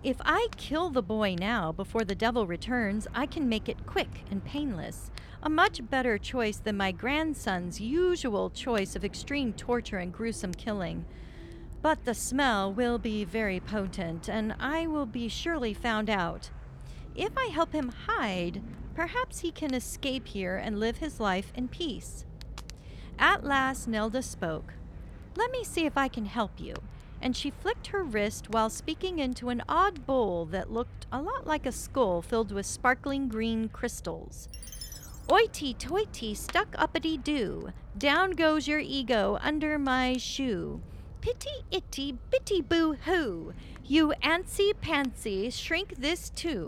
if 0.05 0.16
I 0.25 0.48
kill 0.57 0.90
the 0.90 1.03
boy 1.03 1.37
now 1.38 1.70
before 1.70 2.05
the 2.05 2.14
devil 2.14 2.46
returns, 2.46 3.07
I 3.14 3.27
can 3.27 3.48
make 3.48 3.68
it 3.68 3.87
quick 3.87 4.25
and 4.31 4.44
painless. 4.44 5.12
A 5.44 5.48
much 5.48 5.88
better 5.90 6.18
choice 6.18 6.57
than 6.57 6.77
my 6.77 6.90
grandson's 6.90 7.81
usual 7.81 8.51
choice 8.51 8.96
of 8.96 9.05
extreme 9.05 9.53
torture 9.53 9.98
and 9.98 10.12
gruesome 10.12 10.55
killing. 10.55 11.05
But 11.83 12.05
the 12.05 12.14
smell 12.14 12.73
will 12.73 12.99
be 12.99 13.25
very 13.25 13.59
potent, 13.59 14.29
and 14.29 14.55
I 14.61 14.87
will 14.87 15.05
be 15.05 15.29
surely 15.29 15.75
found 15.75 16.09
out. 16.09 16.51
If 17.16 17.37
I 17.37 17.47
help 17.47 17.73
him 17.73 17.92
hide, 18.07 18.62
perhaps 18.95 19.40
he 19.40 19.51
can 19.51 19.75
escape 19.75 20.29
here 20.29 20.57
and 20.57 20.79
live 20.79 20.99
his 20.99 21.18
life 21.18 21.53
in 21.57 21.66
peace. 21.66 22.25
At 23.18 23.45
last, 23.45 23.88
Nelda 23.88 24.23
spoke. 24.23 24.75
Let 25.37 25.51
me 25.51 25.64
see 25.64 25.85
if 25.85 25.99
I 25.99 26.07
can 26.07 26.27
help 26.27 26.53
you. 26.59 26.77
And 27.21 27.37
she 27.37 27.51
flicked 27.51 27.88
her 27.88 28.03
wrist 28.03 28.51
while 28.51 28.71
speaking 28.71 29.18
into 29.18 29.49
an 29.49 29.62
odd 29.68 30.07
bowl 30.07 30.47
that 30.47 30.73
looked 30.73 31.07
a 31.11 31.21
lot 31.21 31.47
like 31.47 31.66
a 31.66 31.73
skull 31.73 32.23
filled 32.23 32.53
with 32.53 32.66
sparkling 32.66 33.29
green 33.29 33.68
crystals. 33.68 34.49
Oity 35.29 35.77
toity 35.79 36.35
stuck 36.35 36.75
uppity 36.79 37.16
doo, 37.16 37.71
down 37.97 38.33
goes 38.33 38.66
your 38.66 38.81
ego 38.81 39.38
under 39.40 39.79
my 39.79 40.16
shoe. 40.16 40.81
Pitty 41.23 41.65
itty 41.71 42.19
bitty 42.31 42.61
boo 42.61 42.95
hoo! 42.95 43.55
You 43.85 44.13
antsy 44.25 44.75
pantsy, 44.75 45.53
shrink 45.53 45.95
this 45.97 46.31
too. 46.31 46.67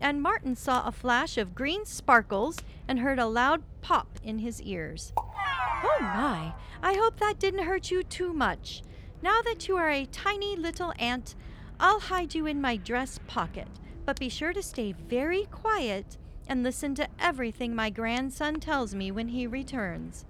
And 0.00 0.20
Martin 0.20 0.56
saw 0.56 0.84
a 0.84 0.90
flash 0.90 1.38
of 1.38 1.54
green 1.54 1.84
sparkles 1.84 2.58
and 2.88 2.98
heard 2.98 3.20
a 3.20 3.26
loud 3.26 3.62
pop 3.80 4.08
in 4.24 4.40
his 4.40 4.60
ears. 4.60 5.12
Oh 5.16 5.98
my, 6.00 6.52
I 6.82 6.94
hope 6.94 7.20
that 7.20 7.38
didn't 7.38 7.64
hurt 7.64 7.92
you 7.92 8.02
too 8.02 8.32
much. 8.32 8.82
Now 9.22 9.40
that 9.42 9.68
you 9.68 9.76
are 9.76 9.90
a 9.90 10.06
tiny 10.06 10.56
little 10.56 10.92
ant, 10.98 11.36
I'll 11.78 12.00
hide 12.00 12.34
you 12.34 12.46
in 12.46 12.60
my 12.60 12.78
dress 12.78 13.20
pocket, 13.28 13.68
but 14.04 14.18
be 14.18 14.28
sure 14.28 14.52
to 14.52 14.64
stay 14.64 14.90
very 14.90 15.44
quiet 15.44 16.18
and 16.48 16.64
listen 16.64 16.96
to 16.96 17.08
everything 17.20 17.72
my 17.72 17.88
grandson 17.88 18.58
tells 18.58 18.96
me 18.96 19.12
when 19.12 19.28
he 19.28 19.46
returns. 19.46 20.24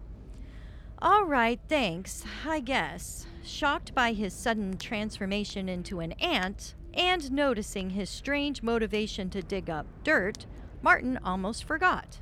All 1.01 1.25
right, 1.25 1.59
thanks, 1.71 2.23
I 2.47 2.61
guess. 2.61 3.27
Shocked 3.45 3.95
by 3.95 4.13
his 4.13 4.33
sudden 4.33 4.77
transformation 4.77 5.69
into 5.69 6.01
an 6.01 6.13
ant, 6.13 6.75
and 6.95 7.33
noticing 7.33 7.91
his 7.91 8.09
strange 8.09 8.63
motivation 8.63 9.31
to 9.31 9.43
dig 9.43 9.69
up 9.69 9.87
dirt, 10.05 10.47
Martin 10.81 11.19
almost 11.25 11.65
forgot. 11.65 12.21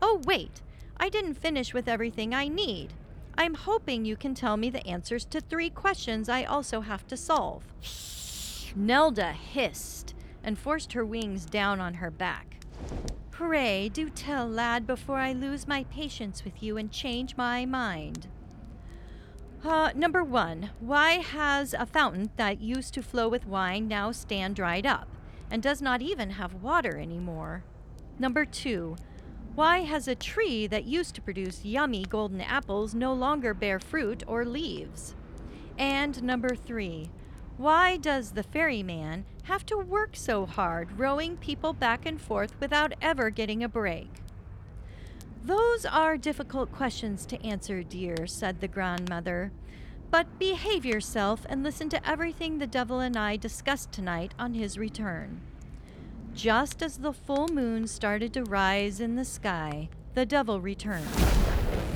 Oh, 0.00 0.20
wait, 0.24 0.62
I 0.96 1.08
didn't 1.08 1.34
finish 1.34 1.74
with 1.74 1.88
everything 1.88 2.34
I 2.34 2.48
need. 2.48 2.92
I'm 3.36 3.54
hoping 3.54 4.04
you 4.04 4.16
can 4.16 4.34
tell 4.34 4.56
me 4.56 4.70
the 4.70 4.86
answers 4.86 5.24
to 5.26 5.40
three 5.40 5.70
questions 5.70 6.28
I 6.28 6.44
also 6.44 6.82
have 6.82 7.06
to 7.08 7.16
solve. 7.16 7.64
Nelda 8.76 9.32
hissed 9.32 10.14
and 10.44 10.58
forced 10.58 10.92
her 10.92 11.04
wings 11.04 11.46
down 11.46 11.80
on 11.80 11.94
her 11.94 12.10
back. 12.10 12.64
Pray 13.30 13.88
do 13.88 14.10
tell, 14.10 14.46
lad, 14.46 14.86
before 14.86 15.16
I 15.16 15.32
lose 15.32 15.66
my 15.66 15.84
patience 15.84 16.44
with 16.44 16.62
you 16.62 16.76
and 16.76 16.92
change 16.92 17.36
my 17.36 17.64
mind. 17.64 18.28
Uh, 19.62 19.90
number 19.94 20.24
one, 20.24 20.70
why 20.80 21.18
has 21.18 21.74
a 21.74 21.84
fountain 21.84 22.30
that 22.36 22.62
used 22.62 22.94
to 22.94 23.02
flow 23.02 23.28
with 23.28 23.46
wine 23.46 23.86
now 23.86 24.10
stand 24.10 24.56
dried 24.56 24.86
up 24.86 25.06
and 25.50 25.62
does 25.62 25.82
not 25.82 26.00
even 26.00 26.30
have 26.30 26.62
water 26.62 26.96
anymore? 26.96 27.62
Number 28.18 28.46
two, 28.46 28.96
why 29.54 29.80
has 29.80 30.08
a 30.08 30.14
tree 30.14 30.66
that 30.66 30.86
used 30.86 31.14
to 31.16 31.20
produce 31.20 31.64
yummy 31.64 32.04
golden 32.04 32.40
apples 32.40 32.94
no 32.94 33.12
longer 33.12 33.52
bear 33.52 33.78
fruit 33.78 34.22
or 34.26 34.46
leaves? 34.46 35.14
And 35.76 36.22
number 36.22 36.56
three, 36.56 37.10
why 37.58 37.98
does 37.98 38.30
the 38.30 38.42
ferryman 38.42 39.26
have 39.42 39.66
to 39.66 39.76
work 39.76 40.16
so 40.16 40.46
hard 40.46 40.98
rowing 40.98 41.36
people 41.36 41.74
back 41.74 42.06
and 42.06 42.18
forth 42.18 42.58
without 42.60 42.94
ever 43.02 43.28
getting 43.28 43.62
a 43.62 43.68
break? 43.68 44.08
Those 45.42 45.86
are 45.86 46.18
difficult 46.18 46.70
questions 46.70 47.24
to 47.26 47.42
answer, 47.42 47.82
dear, 47.82 48.26
said 48.26 48.60
the 48.60 48.68
grandmother. 48.68 49.52
But 50.10 50.38
behave 50.38 50.84
yourself 50.84 51.46
and 51.48 51.62
listen 51.62 51.88
to 51.90 52.08
everything 52.08 52.58
the 52.58 52.66
devil 52.66 53.00
and 53.00 53.16
I 53.16 53.36
discussed 53.36 53.90
tonight 53.90 54.34
on 54.38 54.52
his 54.52 54.76
return. 54.76 55.40
Just 56.34 56.82
as 56.82 56.98
the 56.98 57.14
full 57.14 57.48
moon 57.48 57.86
started 57.86 58.34
to 58.34 58.44
rise 58.44 59.00
in 59.00 59.16
the 59.16 59.24
sky, 59.24 59.88
the 60.14 60.26
devil 60.26 60.60
returned. 60.60 61.08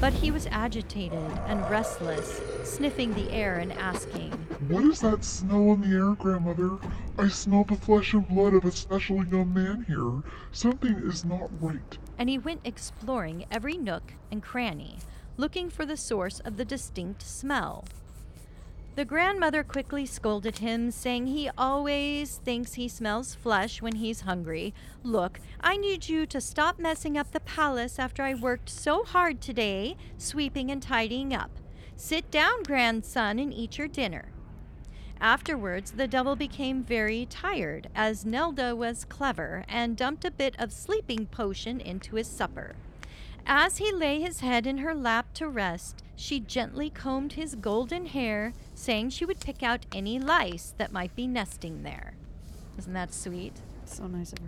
But 0.01 0.15
he 0.15 0.31
was 0.31 0.47
agitated 0.51 1.31
and 1.47 1.69
restless, 1.69 2.41
sniffing 2.63 3.13
the 3.13 3.31
air 3.31 3.57
and 3.57 3.73
asking, 3.75 4.33
What 4.69 4.85
is 4.85 5.01
that 5.01 5.23
smell 5.23 5.75
in 5.75 5.83
the 5.83 5.97
air, 5.97 6.15
grandmother? 6.15 6.79
I 7.19 7.29
smell 7.29 7.65
the 7.65 7.77
flesh 7.77 8.15
and 8.15 8.27
blood 8.27 8.55
of 8.55 8.65
a 8.65 8.73
special 8.73 9.25
young 9.27 9.53
man 9.53 9.85
here. 9.87 10.23
Something 10.51 10.95
is 11.05 11.25
not 11.25 11.51
right. 11.61 11.99
And 12.19 12.29
he 12.29 12.39
went 12.39 12.61
exploring 12.65 13.47
every 13.51 13.77
nook 13.77 14.15
and 14.31 14.43
cranny, 14.43 14.99
looking 15.37 15.69
for 15.69 15.85
the 15.85 15.97
source 15.97 16.41
of 16.41 16.57
the 16.57 16.65
distinct 16.65 17.23
smell. 17.23 17.85
The 18.97 19.05
grandmother 19.05 19.65
quickly 19.65 20.07
scolded 20.07 20.59
him, 20.59 20.93
saying 20.93 21.27
he 21.27 21.51
always 21.59 22.37
thinks 22.37 22.75
he 22.75 22.87
smells 22.87 23.35
flesh 23.35 23.83
when 23.83 23.97
he's 23.97 24.21
hungry. 24.21 24.73
Look, 25.03 25.41
I 25.61 25.77
need 25.77 26.09
you 26.09 26.27
to 26.27 26.41
stop 26.41 26.79
messing 26.79 27.19
up 27.19 27.33
the 27.33 27.41
palace 27.41 27.99
after 27.99 28.23
I 28.23 28.35
worked 28.35 28.69
so 28.69 29.03
hard 29.03 29.41
today, 29.41 29.97
sweeping 30.17 30.71
and 30.71 30.81
tidying 30.81 31.35
up. 31.35 31.51
Sit 31.97 32.31
down, 32.31 32.63
grandson, 32.63 33.41
and 33.41 33.53
eat 33.53 33.79
your 33.79 33.89
dinner. 33.89 34.34
Afterwards, 35.21 35.93
the 35.93 36.09
devil 36.09 36.37
became 36.37 36.83
very 36.83 37.27
tired, 37.27 37.89
as 37.95 38.25
Nelda 38.25 38.77
was 38.77 39.05
clever 39.05 39.65
and 39.69 39.97
dumped 39.97 40.25
a 40.25 40.31
bit 40.31 40.55
of 40.59 40.73
sleeping 40.73 41.27
potion 41.27 41.81
into 41.81 42.17
his 42.17 42.29
supper. 42.29 42.75
As 43.47 43.77
he 43.77 43.93
lay 43.93 44.21
his 44.21 44.41
head 44.41 44.67
in 44.67 44.79
her 44.79 44.95
lap 44.95 45.33
to 45.35 45.49
rest, 45.49 46.03
she 46.17 46.41
gently 46.41 46.89
combed 46.91 47.35
his 47.35 47.55
golden 47.55 48.07
hair, 48.07 48.55
saying 48.75 49.11
she 49.11 49.25
would 49.25 49.41
pick 49.41 49.63
out 49.63 49.87
any 49.93 50.19
lice 50.19 50.75
that 50.79 50.93
might 50.93 51.15
be 51.15 51.27
nesting 51.27 51.83
there. 51.83 52.15
Isn't 52.79 52.95
that 52.95 53.13
sweet? 53.13 53.61
So 53.85 54.07
nice 54.07 54.33
of 54.33 54.39
her. 54.39 54.45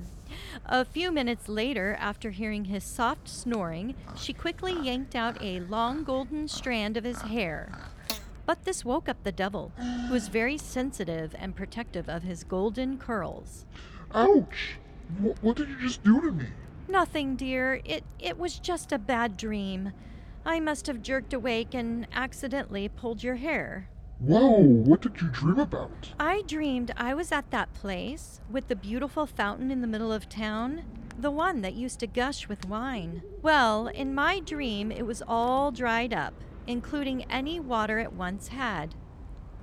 A 0.65 0.85
few 0.85 1.13
minutes 1.13 1.49
later, 1.49 1.97
after 2.01 2.31
hearing 2.31 2.67
his 2.67 2.85
soft 2.85 3.29
snoring, 3.29 3.95
she 4.17 4.33
quickly 4.33 4.73
yanked 4.73 5.15
out 5.15 5.41
a 5.43 5.61
long 5.61 6.05
golden 6.05 6.49
strand 6.49 6.97
of 6.97 7.05
his 7.05 7.21
hair. 7.23 7.71
But 8.47 8.65
this 8.65 8.85
woke 8.85 9.09
up 9.09 9.23
the 9.25 9.33
devil, 9.33 9.73
who 9.77 10.13
was 10.13 10.29
very 10.29 10.57
sensitive 10.57 11.35
and 11.39 11.57
protective 11.57 12.09
of 12.09 12.23
his 12.23 12.45
golden 12.45 12.97
curls. 12.97 13.67
Ouch! 14.15 14.79
Wh- 15.21 15.43
what 15.45 15.57
did 15.57 15.69
you 15.69 15.81
just 15.81 16.05
do 16.05 16.21
to 16.21 16.31
me? 16.33 16.47
Nothing, 16.89 17.35
dear. 17.35 17.81
It 17.85 18.05
it 18.21 18.39
was 18.39 18.59
just 18.61 18.93
a 18.93 18.99
bad 18.99 19.37
dream. 19.37 19.93
I 20.45 20.61
must 20.61 20.87
have 20.87 21.03
jerked 21.03 21.35
awake 21.35 21.75
and 21.75 22.07
accidentally 22.13 22.89
pulled 22.89 23.25
your 23.25 23.35
hair. 23.35 23.89
Whoa, 24.21 24.63
what 24.63 25.03
did 25.03 25.21
you 25.21 25.29
dream 25.29 25.59
about? 25.59 26.13
I 26.19 26.43
dreamed 26.47 26.93
I 26.97 27.13
was 27.15 27.33
at 27.33 27.51
that 27.51 27.75
place 27.75 28.41
with 28.49 28.69
the 28.69 28.77
beautiful 28.77 29.27
fountain 29.27 29.71
in 29.73 29.81
the 29.81 29.89
middle 29.89 30.13
of 30.13 30.29
town, 30.29 30.85
the 31.19 31.31
one 31.33 31.61
that 31.63 31.75
used 31.75 31.99
to 32.01 32.07
gush 32.07 32.49
with 32.49 32.69
wine. 32.69 33.23
Well, 33.43 33.89
in 33.89 34.15
my 34.15 34.39
dream, 34.41 34.93
it 34.93 35.05
was 35.05 35.23
all 35.27 35.71
dried 35.73 36.15
up, 36.15 36.33
including 36.67 37.25
any 37.31 37.61
water 37.61 37.99
it 37.99 38.13
once 38.13 38.49
had. 38.49 38.95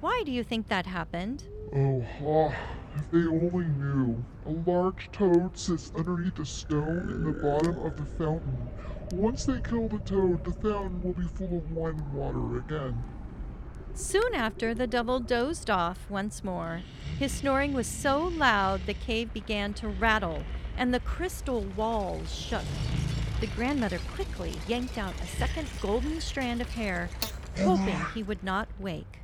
Why 0.01 0.23
do 0.25 0.31
you 0.31 0.43
think 0.43 0.67
that 0.67 0.85
happened? 0.85 1.43
Oh, 1.75 2.53
if 2.95 3.11
they 3.11 3.25
only 3.27 3.65
knew. 3.65 4.23
A 4.45 4.51
large 4.69 5.09
toad 5.11 5.57
sits 5.57 5.91
underneath 5.97 6.39
a 6.39 6.45
stone 6.45 7.09
in 7.09 7.23
the 7.23 7.31
bottom 7.31 7.79
of 7.79 7.97
the 7.97 8.05
fountain. 8.17 8.69
Once 9.13 9.45
they 9.45 9.59
kill 9.61 9.87
the 9.87 9.99
toad, 9.99 10.43
the 10.43 10.51
fountain 10.51 11.01
will 11.01 11.13
be 11.13 11.27
full 11.27 11.57
of 11.57 11.71
wine 11.71 11.95
and 11.95 12.13
water 12.13 12.57
again. 12.57 13.03
Soon 13.93 14.33
after, 14.33 14.73
the 14.73 14.87
devil 14.87 15.19
dozed 15.19 15.69
off 15.69 16.09
once 16.09 16.43
more. 16.43 16.81
His 17.19 17.31
snoring 17.31 17.73
was 17.73 17.87
so 17.87 18.23
loud 18.23 18.85
the 18.85 18.93
cave 18.93 19.31
began 19.33 19.73
to 19.75 19.87
rattle 19.87 20.43
and 20.77 20.93
the 20.93 20.99
crystal 20.99 21.61
walls 21.75 22.33
shook. 22.33 22.63
The 23.43 23.47
grandmother 23.57 23.99
quickly 24.13 24.53
yanked 24.69 24.97
out 24.97 25.13
a 25.21 25.27
second 25.27 25.67
golden 25.81 26.21
strand 26.21 26.61
of 26.61 26.69
hair, 26.69 27.09
hoping 27.57 27.99
he 28.13 28.23
would 28.23 28.41
not 28.41 28.69
wake. 28.79 29.19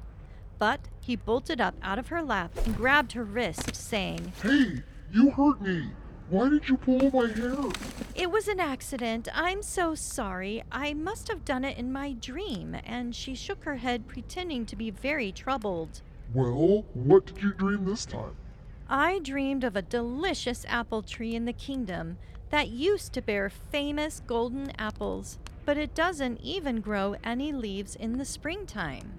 But 0.57 0.81
he 0.99 1.15
bolted 1.15 1.61
up 1.61 1.75
out 1.81 1.97
of 1.97 2.09
her 2.09 2.21
lap 2.21 2.51
and 2.65 2.75
grabbed 2.75 3.13
her 3.13 3.23
wrist, 3.23 3.73
saying, 3.73 4.33
Hey, 4.43 4.83
you 5.13 5.31
hurt 5.31 5.61
me! 5.61 5.91
Why 6.29 6.49
did 6.49 6.67
you 6.67 6.75
pull 6.75 7.09
my 7.11 7.31
hair? 7.31 7.55
It 8.13 8.29
was 8.29 8.49
an 8.49 8.59
accident. 8.59 9.29
I'm 9.33 9.63
so 9.63 9.95
sorry. 9.95 10.63
I 10.69 10.93
must 10.93 11.29
have 11.29 11.45
done 11.45 11.63
it 11.63 11.77
in 11.77 11.89
my 11.89 12.11
dream. 12.11 12.75
And 12.85 13.15
she 13.15 13.35
shook 13.35 13.63
her 13.63 13.77
head, 13.77 14.05
pretending 14.05 14.65
to 14.65 14.75
be 14.75 14.89
very 14.89 15.31
troubled. 15.31 16.01
Well, 16.33 16.83
what 16.93 17.25
did 17.27 17.41
you 17.41 17.53
dream 17.53 17.85
this 17.85 18.05
time? 18.05 18.35
I 18.89 19.19
dreamed 19.19 19.63
of 19.63 19.77
a 19.77 19.81
delicious 19.81 20.65
apple 20.67 21.03
tree 21.03 21.35
in 21.35 21.45
the 21.45 21.53
kingdom 21.53 22.17
that 22.49 22.69
used 22.69 23.13
to 23.13 23.21
bear 23.21 23.49
famous 23.49 24.21
golden 24.25 24.71
apples, 24.77 25.37
but 25.65 25.77
it 25.77 25.93
doesn't 25.93 26.41
even 26.41 26.81
grow 26.81 27.15
any 27.23 27.51
leaves 27.51 27.95
in 27.95 28.17
the 28.17 28.25
springtime. 28.25 29.13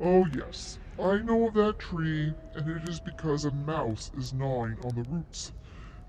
Oh, 0.00 0.26
yes. 0.34 0.78
I 0.98 1.18
know 1.18 1.48
of 1.48 1.54
that 1.54 1.78
tree, 1.78 2.32
and 2.54 2.68
it 2.68 2.88
is 2.88 3.00
because 3.00 3.44
a 3.44 3.50
mouse 3.50 4.10
is 4.16 4.32
gnawing 4.32 4.76
on 4.84 4.94
the 4.94 5.08
roots. 5.10 5.52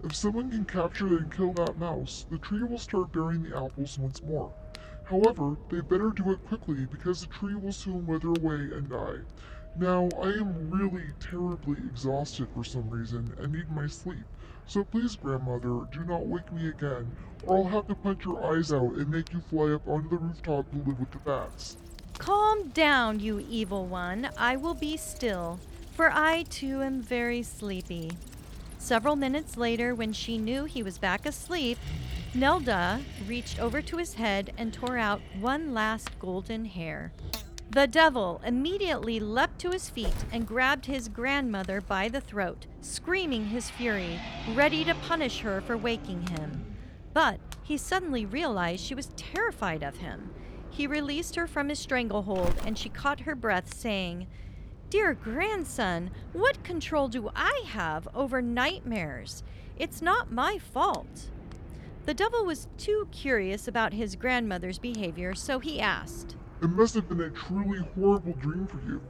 If 0.03 0.15
someone 0.15 0.49
can 0.49 0.65
capture 0.65 1.17
and 1.17 1.31
kill 1.31 1.53
that 1.53 1.77
mouse, 1.77 2.25
the 2.29 2.37
tree 2.37 2.63
will 2.63 2.77
start 2.77 3.11
bearing 3.11 3.43
the 3.43 3.55
apples 3.55 3.99
once 3.99 4.23
more. 4.23 4.51
However, 5.03 5.57
they 5.69 5.81
better 5.81 6.09
do 6.09 6.31
it 6.31 6.45
quickly 6.47 6.85
because 6.85 7.21
the 7.21 7.27
tree 7.27 7.55
will 7.55 7.73
soon 7.73 8.07
wither 8.07 8.29
away 8.29 8.71
and 8.73 8.89
die. 8.89 9.19
Now, 9.77 10.09
I 10.21 10.29
am 10.29 10.69
really 10.71 11.05
terribly 11.19 11.77
exhausted 11.77 12.47
for 12.53 12.63
some 12.63 12.89
reason 12.89 13.33
and 13.39 13.53
need 13.53 13.69
my 13.71 13.87
sleep. 13.87 14.25
So 14.67 14.83
please, 14.85 15.15
grandmother, 15.15 15.87
do 15.91 16.03
not 16.07 16.27
wake 16.27 16.51
me 16.53 16.69
again, 16.69 17.11
or 17.45 17.57
I'll 17.57 17.67
have 17.67 17.87
to 17.87 17.95
punch 17.95 18.25
your 18.25 18.43
eyes 18.43 18.71
out 18.71 18.93
and 18.93 19.09
make 19.09 19.33
you 19.33 19.41
fly 19.49 19.73
up 19.73 19.87
onto 19.87 20.09
the 20.09 20.17
rooftop 20.17 20.71
to 20.71 20.77
live 20.77 20.99
with 20.99 21.11
the 21.11 21.17
bats. 21.19 21.77
Calm 22.17 22.69
down, 22.69 23.19
you 23.19 23.45
evil 23.49 23.85
one. 23.85 24.29
I 24.37 24.55
will 24.55 24.75
be 24.75 24.95
still, 24.95 25.59
for 25.93 26.11
I 26.11 26.43
too 26.43 26.81
am 26.81 27.01
very 27.01 27.43
sleepy. 27.43 28.11
Several 28.77 29.15
minutes 29.15 29.57
later, 29.57 29.93
when 29.93 30.13
she 30.13 30.37
knew 30.37 30.65
he 30.65 30.83
was 30.83 30.97
back 30.97 31.25
asleep, 31.25 31.77
Nelda 32.33 33.01
reached 33.27 33.59
over 33.59 33.81
to 33.81 33.97
his 33.97 34.13
head 34.13 34.53
and 34.57 34.73
tore 34.73 34.97
out 34.97 35.21
one 35.39 35.73
last 35.73 36.17
golden 36.17 36.65
hair. 36.65 37.11
The 37.71 37.87
devil 37.87 38.41
immediately 38.45 39.21
leapt 39.21 39.59
to 39.59 39.71
his 39.71 39.89
feet 39.89 40.25
and 40.29 40.45
grabbed 40.45 40.87
his 40.87 41.07
grandmother 41.07 41.79
by 41.79 42.09
the 42.09 42.19
throat, 42.19 42.65
screaming 42.81 43.45
his 43.45 43.69
fury, 43.69 44.19
ready 44.53 44.83
to 44.83 44.93
punish 44.93 45.39
her 45.39 45.61
for 45.61 45.77
waking 45.77 46.27
him. 46.27 46.75
But 47.13 47.39
he 47.63 47.77
suddenly 47.77 48.25
realized 48.25 48.83
she 48.83 48.93
was 48.93 49.13
terrified 49.15 49.83
of 49.83 49.95
him. 49.95 50.31
He 50.69 50.85
released 50.85 51.37
her 51.37 51.47
from 51.47 51.69
his 51.69 51.79
stranglehold 51.79 52.55
and 52.65 52.77
she 52.77 52.89
caught 52.89 53.21
her 53.21 53.35
breath, 53.35 53.73
saying, 53.73 54.27
Dear 54.89 55.13
grandson, 55.13 56.11
what 56.33 56.65
control 56.65 57.07
do 57.07 57.29
I 57.33 57.63
have 57.67 58.05
over 58.13 58.41
nightmares? 58.41 59.43
It's 59.77 60.01
not 60.01 60.29
my 60.29 60.57
fault. 60.57 61.29
The 62.05 62.13
devil 62.13 62.43
was 62.43 62.67
too 62.77 63.07
curious 63.13 63.65
about 63.65 63.93
his 63.93 64.17
grandmother's 64.17 64.77
behavior, 64.77 65.33
so 65.33 65.59
he 65.59 65.79
asked, 65.79 66.35
It 66.61 66.69
must 66.69 66.93
have 66.93 67.09
been 67.09 67.21
a 67.21 67.29
truly 67.31 67.79
horrible 67.95 68.33
dream 68.33 68.67
for 68.67 68.79
you. 68.87 69.01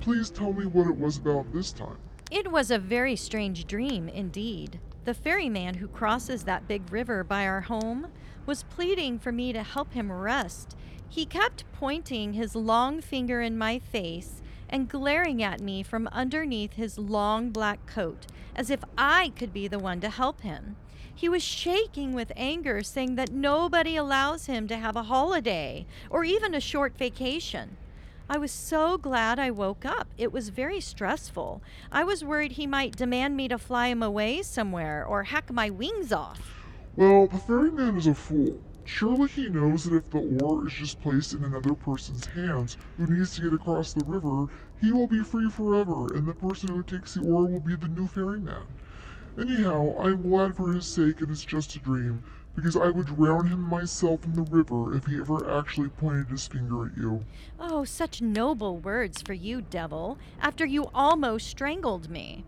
Please 0.00 0.28
tell 0.28 0.52
me 0.52 0.66
what 0.66 0.86
it 0.86 0.98
was 0.98 1.16
about 1.16 1.52
this 1.52 1.72
time. 1.72 1.96
It 2.30 2.52
was 2.52 2.70
a 2.70 2.78
very 2.78 3.16
strange 3.16 3.66
dream 3.66 4.08
indeed. 4.08 4.80
The 5.04 5.14
ferryman 5.14 5.74
who 5.74 5.88
crosses 5.88 6.44
that 6.44 6.68
big 6.68 6.92
river 6.92 7.24
by 7.24 7.46
our 7.46 7.62
home 7.62 8.08
was 8.44 8.64
pleading 8.64 9.18
for 9.18 9.32
me 9.32 9.52
to 9.52 9.62
help 9.62 9.94
him 9.94 10.12
rest. 10.12 10.76
He 11.08 11.24
kept 11.24 11.64
pointing 11.72 12.34
his 12.34 12.54
long 12.54 13.00
finger 13.00 13.40
in 13.40 13.56
my 13.56 13.78
face 13.78 14.42
and 14.68 14.88
glaring 14.88 15.42
at 15.42 15.60
me 15.60 15.82
from 15.82 16.06
underneath 16.12 16.74
his 16.74 16.98
long 16.98 17.50
black 17.50 17.86
coat, 17.86 18.26
as 18.54 18.70
if 18.70 18.84
I 18.96 19.32
could 19.36 19.52
be 19.52 19.68
the 19.68 19.78
one 19.78 20.00
to 20.02 20.10
help 20.10 20.42
him. 20.42 20.76
He 21.20 21.28
was 21.28 21.42
shaking 21.42 22.14
with 22.14 22.32
anger, 22.34 22.82
saying 22.82 23.16
that 23.16 23.30
nobody 23.30 23.94
allows 23.94 24.46
him 24.46 24.66
to 24.68 24.76
have 24.78 24.96
a 24.96 25.02
holiday 25.02 25.84
or 26.08 26.24
even 26.24 26.54
a 26.54 26.60
short 26.60 26.96
vacation. 26.96 27.76
I 28.30 28.38
was 28.38 28.50
so 28.50 28.96
glad 28.96 29.38
I 29.38 29.50
woke 29.50 29.84
up. 29.84 30.08
It 30.16 30.32
was 30.32 30.48
very 30.48 30.80
stressful. 30.80 31.60
I 31.92 32.04
was 32.04 32.24
worried 32.24 32.52
he 32.52 32.66
might 32.66 32.96
demand 32.96 33.36
me 33.36 33.48
to 33.48 33.58
fly 33.58 33.88
him 33.88 34.02
away 34.02 34.40
somewhere 34.40 35.04
or 35.04 35.24
hack 35.24 35.52
my 35.52 35.68
wings 35.68 36.10
off. 36.10 36.64
Well, 36.96 37.26
the 37.26 37.36
ferryman 37.36 37.98
is 37.98 38.06
a 38.06 38.14
fool. 38.14 38.58
Surely 38.86 39.28
he 39.28 39.50
knows 39.50 39.84
that 39.84 39.96
if 39.96 40.08
the 40.08 40.42
oar 40.42 40.66
is 40.66 40.72
just 40.72 41.02
placed 41.02 41.34
in 41.34 41.44
another 41.44 41.74
person's 41.74 42.24
hands 42.24 42.78
who 42.96 43.06
needs 43.06 43.34
to 43.34 43.42
get 43.42 43.52
across 43.52 43.92
the 43.92 44.06
river, 44.06 44.46
he 44.80 44.90
will 44.90 45.06
be 45.06 45.22
free 45.22 45.50
forever, 45.50 46.14
and 46.14 46.26
the 46.26 46.32
person 46.32 46.70
who 46.70 46.82
takes 46.82 47.12
the 47.12 47.20
oar 47.20 47.44
will 47.44 47.60
be 47.60 47.76
the 47.76 47.88
new 47.88 48.06
ferryman. 48.06 48.64
Anyhow, 49.40 49.94
I 49.98 50.08
am 50.08 50.20
glad 50.20 50.54
for 50.54 50.70
his 50.70 50.84
sake 50.84 51.22
it's 51.22 51.44
just 51.44 51.74
a 51.74 51.78
dream, 51.78 52.22
because 52.54 52.76
I 52.76 52.90
would 52.90 53.06
drown 53.06 53.46
him 53.46 53.62
myself 53.62 54.22
in 54.26 54.34
the 54.34 54.42
river 54.42 54.94
if 54.94 55.06
he 55.06 55.16
ever 55.16 55.58
actually 55.58 55.88
pointed 55.88 56.28
his 56.28 56.46
finger 56.46 56.86
at 56.86 56.96
you. 56.98 57.24
Oh, 57.58 57.84
such 57.84 58.20
noble 58.20 58.76
words 58.76 59.22
for 59.22 59.32
you, 59.32 59.62
devil, 59.62 60.18
after 60.42 60.66
you 60.66 60.90
almost 60.94 61.48
strangled 61.48 62.10
me. 62.10 62.44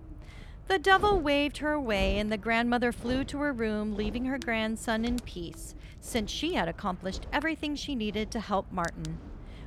The 0.68 0.78
devil 0.78 1.18
waved 1.18 1.58
her 1.58 1.72
away, 1.72 2.18
and 2.18 2.30
the 2.30 2.36
grandmother 2.36 2.92
flew 2.92 3.24
to 3.24 3.38
her 3.38 3.54
room, 3.54 3.96
leaving 3.96 4.26
her 4.26 4.38
grandson 4.38 5.06
in 5.06 5.18
peace, 5.20 5.74
since 5.98 6.30
she 6.30 6.54
had 6.54 6.68
accomplished 6.68 7.26
everything 7.32 7.74
she 7.74 7.94
needed 7.94 8.30
to 8.32 8.40
help 8.40 8.70
Martin. 8.70 9.18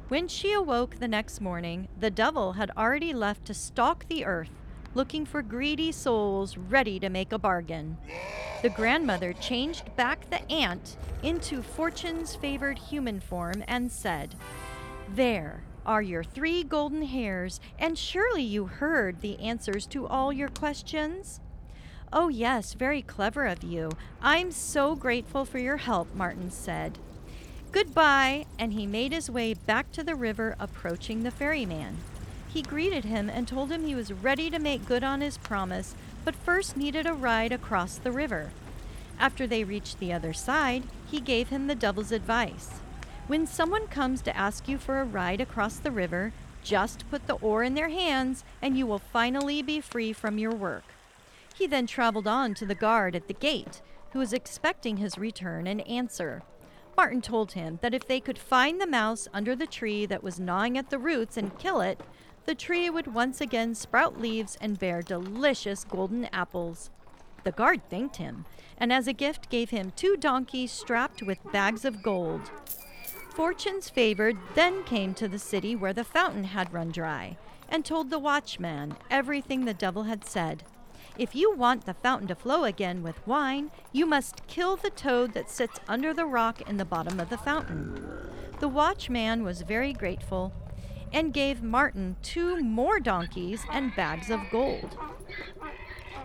When 0.09 0.27
she 0.27 0.53
awoke 0.53 0.97
the 0.97 1.07
next 1.07 1.41
morning, 1.41 1.87
the 1.99 2.11
devil 2.11 2.53
had 2.53 2.69
already 2.77 3.13
left 3.13 3.45
to 3.45 3.55
stalk 3.55 4.07
the 4.07 4.25
earth, 4.25 4.51
looking 4.95 5.25
for 5.25 5.41
greedy 5.41 5.91
souls 5.91 6.57
ready 6.57 6.99
to 6.99 7.09
make 7.09 7.31
a 7.31 7.37
bargain. 7.37 7.97
The 8.61 8.69
grandmother 8.69 9.33
changed 9.33 9.95
back 9.95 10.29
the 10.29 10.49
ant 10.51 10.97
into 11.21 11.61
Fortune's 11.61 12.35
favored 12.35 12.79
human 12.79 13.19
form 13.19 13.63
and 13.67 13.91
said, 13.91 14.33
There, 15.07 15.63
are 15.85 16.01
your 16.01 16.23
three 16.23 16.63
golden 16.63 17.03
hairs, 17.03 17.59
and 17.77 17.97
surely 17.97 18.41
you 18.41 18.65
heard 18.65 19.21
the 19.21 19.39
answers 19.39 19.85
to 19.87 20.07
all 20.07 20.33
your 20.33 20.49
questions? 20.49 21.41
Oh, 22.11 22.29
yes, 22.29 22.73
very 22.73 23.01
clever 23.01 23.45
of 23.45 23.63
you. 23.63 23.91
I'm 24.21 24.51
so 24.51 24.95
grateful 24.95 25.45
for 25.45 25.59
your 25.59 25.77
help, 25.77 26.15
Martin 26.15 26.49
said. 26.49 26.97
Goodbye, 27.71 28.45
and 28.57 28.73
he 28.73 28.87
made 28.87 29.11
his 29.11 29.29
way 29.29 29.53
back 29.53 29.91
to 29.91 30.03
the 30.03 30.15
river, 30.15 30.55
approaching 30.59 31.23
the 31.23 31.31
ferryman. 31.31 31.97
He 32.55 32.61
greeted 32.61 33.03
him 33.03 33.29
and 33.29 33.49
told 33.49 33.69
him 33.69 33.83
he 33.83 33.95
was 33.95 34.13
ready 34.13 34.49
to 34.49 34.59
make 34.59 34.85
good 34.85 35.03
on 35.03 35.19
his 35.19 35.37
promise, 35.37 35.93
but 36.23 36.33
first 36.33 36.77
needed 36.77 37.05
a 37.05 37.11
ride 37.11 37.51
across 37.51 37.97
the 37.97 38.13
river. 38.13 38.51
After 39.19 39.45
they 39.45 39.65
reached 39.65 39.99
the 39.99 40.13
other 40.13 40.31
side, 40.31 40.83
he 41.11 41.19
gave 41.19 41.49
him 41.49 41.67
the 41.67 41.75
devil's 41.75 42.13
advice. 42.13 42.79
When 43.27 43.45
someone 43.45 43.87
comes 43.87 44.21
to 44.21 44.37
ask 44.37 44.69
you 44.69 44.77
for 44.77 45.01
a 45.01 45.03
ride 45.03 45.41
across 45.41 45.75
the 45.75 45.91
river, 45.91 46.31
just 46.63 47.03
put 47.11 47.27
the 47.27 47.35
oar 47.41 47.61
in 47.61 47.73
their 47.73 47.89
hands 47.89 48.45
and 48.61 48.77
you 48.77 48.87
will 48.87 48.99
finally 48.99 49.61
be 49.61 49.81
free 49.81 50.13
from 50.13 50.37
your 50.37 50.55
work. 50.55 50.85
He 51.53 51.67
then 51.67 51.87
traveled 51.87 52.25
on 52.25 52.53
to 52.53 52.65
the 52.65 52.73
guard 52.73 53.17
at 53.17 53.27
the 53.27 53.33
gate, 53.33 53.81
who 54.13 54.19
was 54.19 54.31
expecting 54.31 54.95
his 54.95 55.17
return 55.17 55.67
and 55.67 55.85
answer. 55.85 56.41
Martin 56.95 57.21
told 57.21 57.51
him 57.51 57.79
that 57.81 57.93
if 57.93 58.07
they 58.07 58.21
could 58.21 58.37
find 58.37 58.79
the 58.79 58.87
mouse 58.87 59.27
under 59.33 59.57
the 59.57 59.67
tree 59.67 60.05
that 60.05 60.23
was 60.23 60.39
gnawing 60.39 60.77
at 60.77 60.89
the 60.89 60.97
roots 60.97 61.35
and 61.35 61.59
kill 61.59 61.81
it, 61.81 61.99
the 62.45 62.55
tree 62.55 62.89
would 62.89 63.13
once 63.13 63.41
again 63.41 63.73
sprout 63.73 64.19
leaves 64.19 64.57
and 64.61 64.79
bear 64.79 65.01
delicious 65.01 65.83
golden 65.83 66.25
apples. 66.25 66.89
The 67.43 67.51
guard 67.51 67.81
thanked 67.89 68.17
him, 68.17 68.45
and 68.77 68.93
as 68.93 69.07
a 69.07 69.13
gift 69.13 69.49
gave 69.49 69.71
him 69.71 69.93
two 69.95 70.15
donkeys 70.17 70.71
strapped 70.71 71.23
with 71.23 71.51
bags 71.51 71.85
of 71.85 72.03
gold. 72.03 72.51
Fortune's 73.31 73.89
favored 73.89 74.37
then 74.53 74.83
came 74.83 75.13
to 75.15 75.27
the 75.27 75.39
city 75.39 75.75
where 75.75 75.93
the 75.93 76.03
fountain 76.03 76.45
had 76.45 76.73
run 76.73 76.91
dry, 76.91 77.37
and 77.67 77.83
told 77.83 78.09
the 78.09 78.19
watchman 78.19 78.95
everything 79.09 79.65
the 79.65 79.73
devil 79.73 80.03
had 80.03 80.23
said. 80.23 80.63
If 81.17 81.35
you 81.35 81.55
want 81.55 81.85
the 81.85 81.93
fountain 81.93 82.27
to 82.27 82.35
flow 82.35 82.63
again 82.63 83.01
with 83.01 83.25
wine, 83.25 83.71
you 83.91 84.05
must 84.05 84.45
kill 84.47 84.75
the 84.75 84.89
toad 84.89 85.33
that 85.33 85.49
sits 85.49 85.79
under 85.87 86.13
the 86.13 86.25
rock 86.25 86.61
in 86.69 86.77
the 86.77 86.85
bottom 86.85 87.19
of 87.19 87.29
the 87.29 87.37
fountain. 87.37 88.31
The 88.59 88.67
watchman 88.67 89.43
was 89.43 89.61
very 89.61 89.93
grateful 89.93 90.53
and 91.13 91.33
gave 91.33 91.63
Martin 91.63 92.15
two 92.21 92.61
more 92.63 92.99
donkeys 92.99 93.63
and 93.71 93.95
bags 93.95 94.29
of 94.29 94.39
gold. 94.51 94.97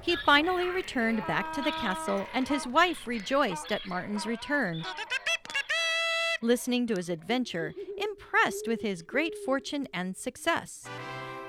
He 0.03 0.17
finally 0.17 0.69
returned 0.69 1.27
back 1.27 1.53
to 1.53 1.63
the 1.63 1.73
castle, 1.73 2.27
and 2.33 2.49
his 2.49 2.67
wife 2.67 3.07
rejoiced 3.07 3.71
at 3.71 3.87
Martin's 3.87 4.27
return. 4.27 4.85
Listening 6.43 6.87
to 6.87 6.97
his 6.97 7.11
adventure, 7.11 7.75
impressed 7.99 8.67
with 8.67 8.81
his 8.81 9.03
great 9.03 9.37
fortune 9.45 9.87
and 9.93 10.17
success. 10.17 10.87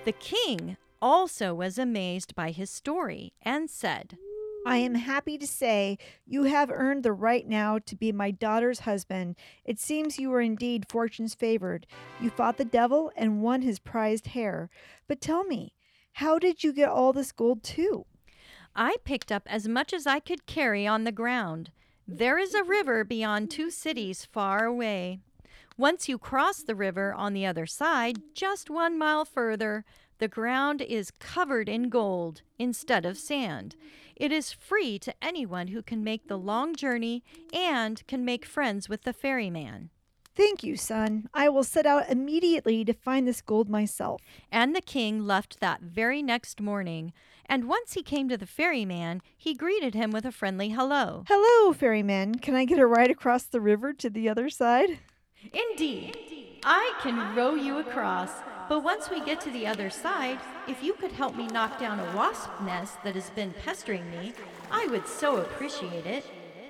The 0.04 0.12
king 0.12 0.78
also 1.02 1.54
was 1.54 1.78
amazed 1.78 2.36
by 2.36 2.52
his 2.52 2.70
story 2.70 3.34
and 3.42 3.70
said, 3.70 4.18
I 4.66 4.78
am 4.78 4.94
happy 4.96 5.38
to 5.40 5.48
say 5.48 5.98
you 6.26 6.44
have 6.44 6.70
earned 6.70 7.04
the 7.04 7.14
right 7.14 7.48
now 7.48 7.80
to 7.80 7.96
be 7.96 8.12
my 8.12 8.30
daughter's 8.30 8.82
husband. 8.82 9.36
It 9.66 9.80
seems 9.80 10.20
you 10.20 10.30
were 10.30 10.42
indeed 10.42 10.86
fortune's 10.88 11.34
favored. 11.34 11.88
You 12.20 12.30
fought 12.30 12.58
the 12.58 12.66
devil 12.66 13.12
and 13.16 13.42
won 13.42 13.64
his 13.64 13.80
prized 13.80 14.28
hair. 14.28 14.70
But 15.08 15.20
tell 15.20 15.44
me, 15.44 15.74
how 16.14 16.38
did 16.38 16.64
you 16.64 16.74
get 16.74 16.90
all 16.90 17.12
this 17.12 17.32
gold 17.32 17.64
too? 17.64 18.06
I 18.76 18.98
picked 19.04 19.32
up 19.32 19.44
as 19.48 19.68
much 19.68 19.94
as 19.94 20.06
I 20.06 20.20
could 20.20 20.46
carry 20.46 20.86
on 20.86 21.04
the 21.04 21.12
ground. 21.12 21.72
There 22.08 22.38
is 22.38 22.54
a 22.54 22.64
river 22.64 23.04
beyond 23.04 23.50
two 23.50 23.72
cities 23.72 24.26
far 24.32 24.66
away. 24.66 25.20
Once 25.78 26.08
you 26.08 26.20
cross 26.20 26.62
the 26.62 26.76
river 26.76 27.14
on 27.14 27.34
the 27.34 27.46
other 27.46 27.66
side, 27.66 28.22
just 28.36 28.70
one 28.70 28.98
mile 28.98 29.26
further, 29.26 29.84
the 30.22 30.28
ground 30.28 30.84
is 30.84 31.10
covered 31.10 31.68
in 31.68 31.90
gold 31.90 32.44
instead 32.60 33.08
of 33.08 33.18
sand. 33.18 33.76
It 34.16 34.32
is 34.32 34.54
free 34.54 35.00
to 35.00 35.16
anyone 35.20 35.70
who 35.70 35.82
can 35.82 36.04
make 36.04 36.28
the 36.28 36.38
long 36.38 36.76
journey 36.76 37.24
and 37.52 38.06
can 38.06 38.24
make 38.24 38.46
friends 38.46 38.88
with 38.88 39.02
the 39.02 39.14
ferryman. 39.14 39.90
Thank 40.36 40.64
you, 40.64 40.78
son. 40.78 41.28
I 41.34 41.50
will 41.50 41.64
set 41.64 41.88
out 41.88 42.08
immediately 42.08 42.86
to 42.86 42.94
find 42.94 43.28
this 43.28 43.42
gold 43.42 43.68
myself. 43.68 44.22
And 44.52 44.76
the 44.76 44.82
king 44.82 45.26
left 45.26 45.60
that 45.60 45.82
very 45.82 46.22
next 46.22 46.62
morning. 46.62 47.14
And 47.48 47.68
once 47.68 47.94
he 47.94 48.04
came 48.04 48.30
to 48.30 48.38
the 48.38 48.46
ferryman, 48.46 49.24
he 49.36 49.56
greeted 49.56 49.96
him 49.96 50.12
with 50.12 50.26
a 50.26 50.32
friendly 50.32 50.70
hello. 50.70 51.24
Hello, 51.28 51.74
ferryman. 51.74 52.36
Can 52.36 52.54
I 52.54 52.66
get 52.66 52.78
a 52.78 52.86
ride 52.86 53.10
across 53.10 53.46
the 53.46 53.60
river 53.60 53.92
to 53.94 54.10
the 54.12 54.30
other 54.30 54.52
side? 54.52 55.00
Indeed. 55.52 56.16
I 56.64 56.94
can 57.02 57.36
row 57.36 57.56
you 57.56 57.80
across. 57.80 58.30
But 58.72 58.86
once 58.86 59.10
we 59.10 59.20
get 59.20 59.42
to 59.42 59.52
the 59.52 59.68
other 59.68 59.90
side, 59.90 60.40
if 60.66 60.82
you 60.82 60.94
could 60.94 61.12
help 61.12 61.36
me 61.36 61.46
knock 61.48 61.78
down 61.78 62.00
a 62.00 62.16
wasp 62.16 62.50
nest 62.62 63.04
that 63.04 63.16
has 63.16 63.30
been 63.32 63.54
pestering 63.66 64.10
me, 64.10 64.32
I 64.72 64.88
would 64.88 65.06
so 65.08 65.42
appreciate 65.42 66.06
it. 66.06 66.24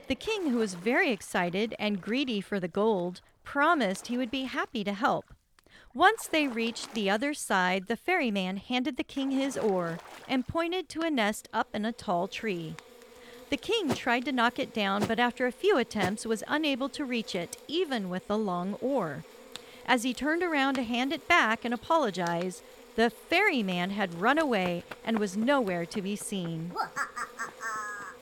The 0.08 0.16
king, 0.16 0.50
who 0.50 0.58
was 0.58 0.74
very 0.74 1.12
excited 1.12 1.76
and 1.78 2.02
greedy 2.02 2.42
for 2.42 2.60
the 2.60 2.68
gold, 2.68 3.22
promised 3.44 4.08
he 4.08 4.18
would 4.18 4.32
be 4.32 4.46
happy 4.46 4.84
to 4.84 4.94
help. 4.94 5.32
Once 5.94 6.26
they 6.26 6.48
reached 6.48 6.96
the 6.96 7.08
other 7.08 7.36
side, 7.36 7.86
the 7.86 7.96
ferryman 7.96 8.58
handed 8.58 8.98
the 8.98 9.04
king 9.04 9.30
his 9.30 9.56
oar 9.56 10.00
and 10.28 10.48
pointed 10.48 10.90
to 10.90 11.02
a 11.02 11.12
nest 11.12 11.50
up 11.54 11.68
in 11.72 11.86
a 11.86 11.94
tall 11.94 12.28
tree. 12.28 12.74
The 13.52 13.58
king 13.58 13.94
tried 13.94 14.26
to 14.26 14.32
knock 14.32 14.58
it 14.58 14.74
down, 14.74 15.06
but 15.06 15.20
after 15.20 15.46
a 15.46 15.52
few 15.52 15.78
attempts 15.78 16.26
was 16.26 16.44
unable 16.48 16.90
to 16.90 17.06
reach 17.06 17.36
it, 17.36 17.58
even 17.68 18.10
with 18.10 18.28
the 18.28 18.40
long 18.40 18.74
oar. 18.82 19.24
As 19.86 20.04
he 20.04 20.14
turned 20.14 20.44
around 20.44 20.76
to 20.76 20.84
hand 20.84 21.12
it 21.14 21.28
back 21.28 21.66
and 21.66 21.74
apologize, 21.74 22.62
the 22.96 23.10
ferryman 23.10 23.92
had 23.92 24.22
run 24.22 24.38
away 24.38 24.84
and 25.04 25.20
was 25.20 25.38
nowhere 25.38 25.86
to 25.86 26.02
be 26.02 26.16
seen. 26.16 26.72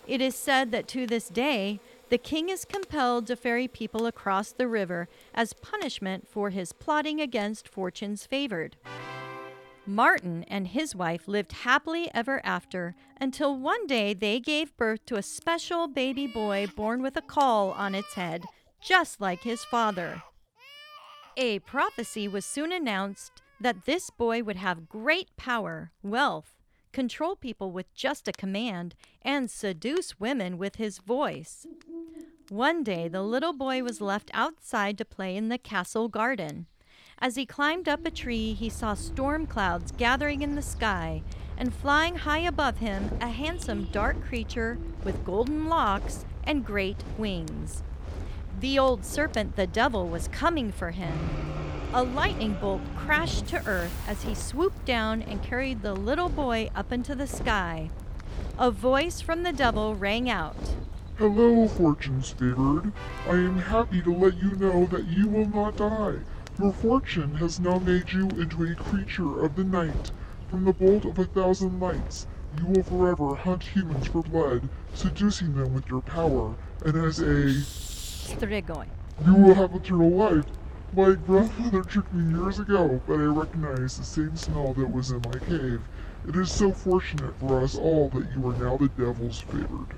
It 0.09 0.21
is 0.21 0.33
said 0.33 0.71
that 0.71 0.87
to 0.87 1.05
this 1.05 1.29
day, 1.29 1.79
the 2.09 2.17
king 2.17 2.49
is 2.49 2.65
compelled 2.65 3.27
to 3.27 3.35
ferry 3.35 3.67
people 3.67 4.07
across 4.07 4.51
the 4.51 4.67
river 4.67 5.07
as 5.35 5.53
punishment 5.53 6.27
for 6.27 6.49
his 6.49 6.73
plotting 6.73 7.21
against 7.21 7.67
fortune's 7.67 8.25
favored. 8.25 8.75
Martin 9.85 10.45
and 10.47 10.69
his 10.69 10.95
wife 10.95 11.27
lived 11.27 11.51
happily 11.51 12.09
ever 12.11 12.41
after 12.43 12.95
until 13.21 13.55
one 13.55 13.85
day 13.85 14.15
they 14.15 14.39
gave 14.39 14.75
birth 14.77 15.05
to 15.05 15.15
a 15.15 15.21
special 15.21 15.87
baby 15.87 16.25
boy 16.25 16.65
born 16.75 17.03
with 17.03 17.15
a 17.15 17.21
caul 17.21 17.69
on 17.73 17.93
its 17.93 18.15
head, 18.15 18.45
just 18.81 19.21
like 19.21 19.41
his 19.43 19.63
father. 19.63 20.23
A 21.41 21.59
prophecy 21.59 22.27
was 22.27 22.43
soon 22.43 22.73
announced 22.73 23.41
that 23.61 23.85
this 23.85 24.09
boy 24.09 24.43
would 24.43 24.57
have 24.57 24.89
great 24.89 25.29
power, 25.37 25.93
wealth, 26.03 26.57
control 26.91 27.37
people 27.37 27.71
with 27.71 27.93
just 27.93 28.27
a 28.27 28.33
command, 28.33 28.93
and 29.21 29.49
seduce 29.49 30.19
women 30.19 30.57
with 30.57 30.75
his 30.75 30.97
voice. 30.97 31.65
One 32.49 32.83
day, 32.83 33.07
the 33.07 33.23
little 33.23 33.53
boy 33.53 33.83
was 33.83 34.01
left 34.01 34.29
outside 34.33 34.97
to 34.97 35.05
play 35.05 35.37
in 35.37 35.47
the 35.47 35.57
castle 35.57 36.09
garden. 36.09 36.65
As 37.19 37.37
he 37.37 37.45
climbed 37.45 37.87
up 37.87 38.05
a 38.05 38.11
tree, 38.11 38.51
he 38.53 38.69
saw 38.69 38.93
storm 38.93 39.47
clouds 39.47 39.93
gathering 39.93 40.41
in 40.41 40.55
the 40.55 40.61
sky, 40.61 41.23
and 41.57 41.73
flying 41.73 42.15
high 42.17 42.39
above 42.39 42.79
him, 42.79 43.17
a 43.21 43.29
handsome 43.29 43.87
dark 43.93 44.21
creature 44.25 44.77
with 45.05 45.23
golden 45.23 45.69
locks 45.69 46.25
and 46.43 46.65
great 46.65 47.01
wings. 47.17 47.81
The 48.59 48.77
old 48.77 49.05
serpent, 49.05 49.55
the 49.55 49.67
devil, 49.67 50.07
was 50.07 50.27
coming 50.27 50.73
for 50.73 50.91
him. 50.91 51.17
A 51.93 52.03
lightning 52.03 52.57
bolt 52.59 52.81
crashed 52.97 53.47
to 53.47 53.65
earth 53.65 53.95
as 54.05 54.23
he 54.23 54.35
swooped 54.35 54.83
down 54.83 55.21
and 55.21 55.41
carried 55.41 55.81
the 55.81 55.93
little 55.93 56.27
boy 56.27 56.69
up 56.75 56.91
into 56.91 57.15
the 57.15 57.25
sky. 57.25 57.89
A 58.57 58.69
voice 58.69 59.21
from 59.21 59.43
the 59.43 59.53
devil 59.53 59.95
rang 59.95 60.29
out 60.29 60.75
Hello, 61.19 61.67
Fortune's 61.67 62.31
favored. 62.31 62.91
I 63.27 63.35
am 63.35 63.57
happy 63.57 64.01
to 64.01 64.13
let 64.13 64.41
you 64.41 64.51
know 64.51 64.85
that 64.87 65.07
you 65.07 65.27
will 65.27 65.49
not 65.49 65.77
die. 65.77 66.15
Your 66.59 66.73
fortune 66.73 67.35
has 67.35 67.59
now 67.61 67.79
made 67.79 68.11
you 68.11 68.27
into 68.29 68.63
a 68.63 68.75
creature 68.75 69.43
of 69.43 69.55
the 69.55 69.63
night. 69.63 70.11
From 70.49 70.65
the 70.65 70.73
bolt 70.73 71.05
of 71.05 71.17
a 71.17 71.25
thousand 71.25 71.79
lights, 71.79 72.27
you 72.57 72.65
will 72.67 72.83
forever 72.83 73.35
hunt 73.35 73.63
humans 73.63 74.07
for 74.07 74.21
blood, 74.21 74.67
seducing 74.93 75.55
them 75.55 75.73
with 75.73 75.87
your 75.87 76.01
power, 76.01 76.55
and 76.85 76.95
as 76.95 77.19
a 77.19 77.53
Strigoi. 78.29 78.85
You 79.25 79.33
will 79.33 79.53
have 79.55 79.73
eternal 79.75 80.11
life. 80.11 80.45
My 80.93 81.13
grandfather 81.13 81.83
tricked 81.83 82.13
me 82.13 82.37
years 82.37 82.59
ago, 82.59 83.01
but 83.07 83.13
I 83.13 83.25
recognize 83.25 83.97
the 83.97 84.03
same 84.03 84.35
smell 84.35 84.73
that 84.73 84.91
was 84.91 85.11
in 85.11 85.21
my 85.21 85.39
cave. 85.39 85.81
It 86.27 86.35
is 86.35 86.51
so 86.51 86.71
fortunate 86.71 87.37
for 87.39 87.61
us 87.61 87.75
all 87.75 88.09
that 88.09 88.27
you 88.35 88.47
are 88.47 88.57
now 88.57 88.77
the 88.77 88.89
devil's 88.89 89.39
favored. 89.41 89.93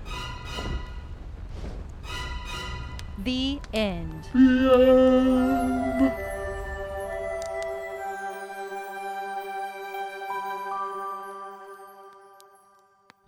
The 3.23 3.59
end. 3.73 4.27
The 4.33 4.73
end! 6.01 6.40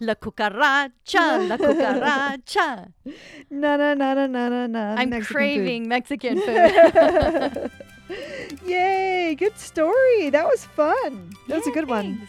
La 0.06 0.16
cucaracha, 0.16 1.48
la 1.48 1.58
cucaracha. 1.58 2.92
Na 3.50 3.78
na 3.78 3.94
na 3.94 4.14
na 4.14 4.28
na 4.28 4.68
na. 4.68 4.96
I'm 4.98 5.10
Mexican 5.10 5.22
food. 5.24 5.34
craving 5.34 5.88
Mexican 5.88 6.38
food. 6.46 7.72
Yay! 8.66 9.36
Good 9.36 9.58
story. 9.58 10.30
That 10.30 10.46
was 10.46 10.66
fun. 10.66 11.32
That 11.48 11.58
was 11.58 11.68
a 11.68 11.70
Yeah, 11.70 11.74
good 11.76 11.88
one. 11.90 12.28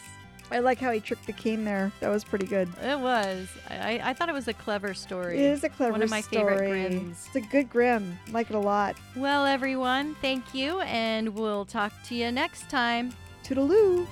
I 0.53 0.61
like 0.61 0.79
how 0.79 0.93
he 0.93 1.01
tricked 1.01 1.27
the 1.27 1.33
king 1.33 1.65
there. 1.65 1.91
That 2.01 2.11
was 2.11 2.23
pretty 2.23 2.47
good. 2.47 2.69
It 2.83 3.01
was. 3.01 3.49
I, 3.69 4.01
I 4.05 4.13
thought 4.15 4.29
it 4.29 4.35
was 4.35 4.47
a 4.47 4.53
clever 4.53 4.95
story. 4.95 5.39
It 5.39 5.51
is 5.51 5.65
a 5.65 5.69
clever 5.69 5.93
One 5.93 6.03
of 6.03 6.11
my 6.11 6.23
favorite 6.23 6.59
story. 6.59 6.89
Grimms. 6.89 7.25
It's 7.27 7.37
a 7.37 7.41
good 7.41 7.69
Grimm. 7.71 8.17
Like 8.31 8.51
it 8.51 8.55
a 8.57 8.59
lot. 8.61 8.95
Well, 9.17 9.47
everyone, 9.47 10.15
thank 10.21 10.55
you, 10.55 10.81
and 10.83 11.31
we'll 11.35 11.65
talk 11.65 11.93
to 12.09 12.15
you 12.15 12.31
next 12.31 12.71
time. 12.71 13.13
Toodaloo. 13.43 14.07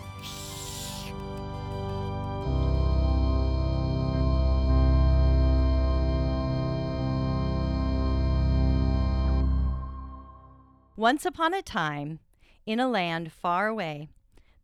Once 11.03 11.27
upon 11.27 11.53
a 11.53 11.61
time, 11.61 12.21
in 12.65 12.79
a 12.79 12.89
land 12.89 13.33
far 13.33 13.67
away, 13.67 14.07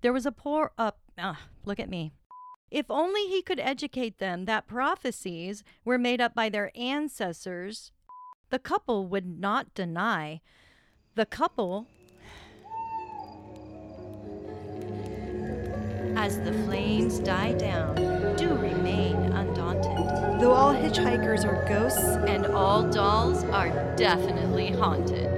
there 0.02 0.12
was 0.12 0.24
a 0.24 0.30
poor 0.30 0.70
up. 0.78 1.00
ah, 1.18 1.40
look 1.64 1.80
at 1.80 1.90
me. 1.90 2.12
If 2.70 2.86
only 2.88 3.22
he 3.26 3.42
could 3.42 3.58
educate 3.58 4.18
them 4.18 4.44
that 4.44 4.68
prophecies 4.68 5.64
were 5.84 5.98
made 5.98 6.20
up 6.20 6.36
by 6.36 6.48
their 6.48 6.70
ancestors, 6.76 7.90
the 8.50 8.60
couple 8.60 9.08
would 9.08 9.26
not 9.26 9.74
deny. 9.74 10.40
The 11.16 11.26
couple. 11.26 11.88
As 16.14 16.38
the 16.38 16.52
flames 16.66 17.18
die 17.18 17.54
down, 17.54 17.96
do 18.36 18.54
remain 18.54 19.16
undaunted, 19.32 20.40
Though 20.40 20.52
all 20.52 20.72
hitchhikers 20.72 21.44
are 21.44 21.68
ghosts, 21.68 21.98
and 22.28 22.46
all 22.46 22.88
dolls 22.88 23.42
are 23.42 23.70
definitely 23.96 24.70
haunted. 24.70 25.37